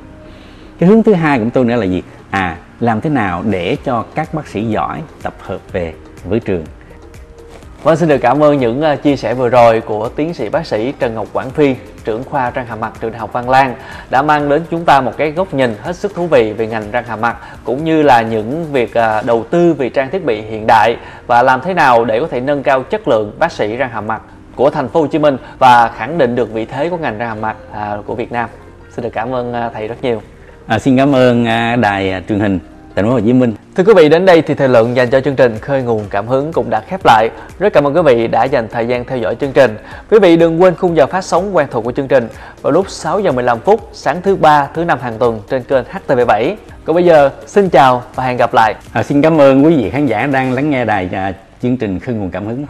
cái 0.78 0.88
hướng 0.88 1.02
thứ 1.02 1.14
hai 1.14 1.38
của 1.38 1.44
tôi 1.54 1.64
nữa 1.64 1.76
là 1.76 1.84
gì 1.84 2.02
à 2.30 2.56
làm 2.80 3.00
thế 3.00 3.10
nào 3.10 3.42
để 3.50 3.76
cho 3.84 4.04
các 4.14 4.34
bác 4.34 4.48
sĩ 4.48 4.64
giỏi 4.64 5.02
tập 5.22 5.34
hợp 5.40 5.60
về 5.72 5.94
với 6.24 6.40
trường 6.40 6.64
Vâng, 7.82 7.96
xin 7.96 8.08
được 8.08 8.18
cảm 8.18 8.42
ơn 8.42 8.58
những 8.58 8.80
ờ, 8.82 8.96
chia 8.96 9.16
sẻ 9.16 9.34
vừa 9.34 9.48
rồi 9.48 9.80
của 9.80 10.08
tiến 10.08 10.34
sĩ 10.34 10.48
bác 10.48 10.66
sĩ 10.66 10.92
Trần 10.98 11.14
Ngọc 11.14 11.26
Quảng 11.32 11.50
Phi 11.50 11.74
trưởng 12.04 12.24
khoa 12.24 12.50
răng 12.50 12.66
hàm 12.66 12.80
mặt 12.80 12.92
trường 13.00 13.12
đại 13.12 13.20
học 13.20 13.32
Văn 13.32 13.50
Lang 13.50 13.74
đã 14.10 14.22
mang 14.22 14.48
đến 14.48 14.62
chúng 14.70 14.84
ta 14.84 15.00
một 15.00 15.12
cái 15.16 15.30
góc 15.30 15.54
nhìn 15.54 15.74
hết 15.82 15.96
sức 15.96 16.14
thú 16.14 16.26
vị 16.26 16.52
về 16.52 16.66
ngành 16.66 16.90
răng 16.90 17.04
hàm 17.04 17.20
mặt 17.20 17.36
cũng 17.64 17.84
như 17.84 18.02
là 18.02 18.22
những 18.22 18.72
việc 18.72 18.94
ờ, 18.94 19.22
đầu 19.22 19.44
tư 19.50 19.74
về 19.74 19.88
trang 19.88 20.10
thiết 20.10 20.24
bị 20.24 20.40
hiện 20.40 20.66
đại 20.66 20.96
và 21.26 21.42
làm 21.42 21.60
thế 21.60 21.74
nào 21.74 22.04
để 22.04 22.20
có 22.20 22.26
thể 22.26 22.40
nâng 22.40 22.62
cao 22.62 22.82
chất 22.82 23.08
lượng 23.08 23.32
bác 23.38 23.52
sĩ 23.52 23.76
răng 23.76 23.90
hàm 23.90 24.06
mặt 24.06 24.22
của 24.56 24.70
thành 24.70 24.88
phố 24.88 25.00
Hồ 25.00 25.06
Chí 25.06 25.18
Minh 25.18 25.36
và 25.58 25.88
khẳng 25.88 26.18
định 26.18 26.34
được 26.34 26.52
vị 26.52 26.64
thế 26.64 26.88
của 26.88 26.96
ngành 26.96 27.18
răng 27.18 27.28
hàm 27.28 27.40
mặt 27.40 27.56
à, 27.72 27.96
của 28.06 28.14
Việt 28.14 28.32
Nam. 28.32 28.50
Xin 28.90 29.02
được 29.02 29.10
cảm 29.12 29.34
ơn 29.34 29.52
ờ, 29.52 29.70
thầy 29.74 29.88
rất 29.88 29.96
nhiều. 30.02 30.22
À, 30.70 30.78
xin 30.78 30.96
cảm 30.96 31.14
ơn 31.14 31.46
à, 31.46 31.76
đài 31.76 32.10
à, 32.10 32.22
truyền 32.28 32.40
hình 32.40 32.58
thành 32.96 33.04
phố 33.04 33.10
Hồ 33.10 33.20
Chí 33.20 33.32
Minh. 33.32 33.54
Thưa 33.76 33.84
quý 33.84 33.92
vị, 33.96 34.08
đến 34.08 34.26
đây 34.26 34.42
thì 34.42 34.54
thời 34.54 34.68
lượng 34.68 34.96
dành 34.96 35.10
cho 35.10 35.20
chương 35.20 35.36
trình 35.36 35.58
Khơi 35.58 35.82
nguồn 35.82 36.04
cảm 36.10 36.28
hứng 36.28 36.52
cũng 36.52 36.70
đã 36.70 36.80
khép 36.80 37.00
lại. 37.04 37.30
Rất 37.58 37.72
cảm 37.72 37.86
ơn 37.86 37.94
quý 37.94 38.02
vị 38.02 38.26
đã 38.26 38.44
dành 38.44 38.68
thời 38.72 38.86
gian 38.86 39.04
theo 39.04 39.18
dõi 39.18 39.36
chương 39.40 39.52
trình. 39.52 39.76
Quý 40.10 40.18
vị 40.18 40.36
đừng 40.36 40.62
quên 40.62 40.74
khung 40.74 40.96
giờ 40.96 41.06
phát 41.06 41.24
sóng 41.24 41.56
quen 41.56 41.66
thuộc 41.70 41.84
của 41.84 41.92
chương 41.92 42.08
trình 42.08 42.28
vào 42.62 42.72
lúc 42.72 42.90
6 42.90 43.20
giờ 43.20 43.32
15 43.32 43.58
phút 43.60 43.88
sáng 43.92 44.22
thứ 44.22 44.36
ba, 44.36 44.68
thứ 44.74 44.84
năm 44.84 44.98
hàng 45.02 45.18
tuần 45.18 45.40
trên 45.50 45.62
kênh 45.62 45.84
HTV7. 45.84 46.54
Còn 46.84 46.94
bây 46.94 47.04
giờ, 47.04 47.30
xin 47.46 47.68
chào 47.68 48.02
và 48.14 48.24
hẹn 48.24 48.36
gặp 48.36 48.54
lại. 48.54 48.74
À, 48.92 49.02
xin 49.02 49.22
cảm 49.22 49.40
ơn 49.40 49.64
quý 49.64 49.76
vị 49.76 49.90
khán 49.90 50.06
giả 50.06 50.26
đang 50.26 50.52
lắng 50.52 50.70
nghe 50.70 50.84
đài 50.84 51.08
à, 51.12 51.32
chương 51.62 51.76
trình 51.76 51.98
Khơi 51.98 52.14
nguồn 52.14 52.30
cảm 52.30 52.46
hứng. 52.46 52.66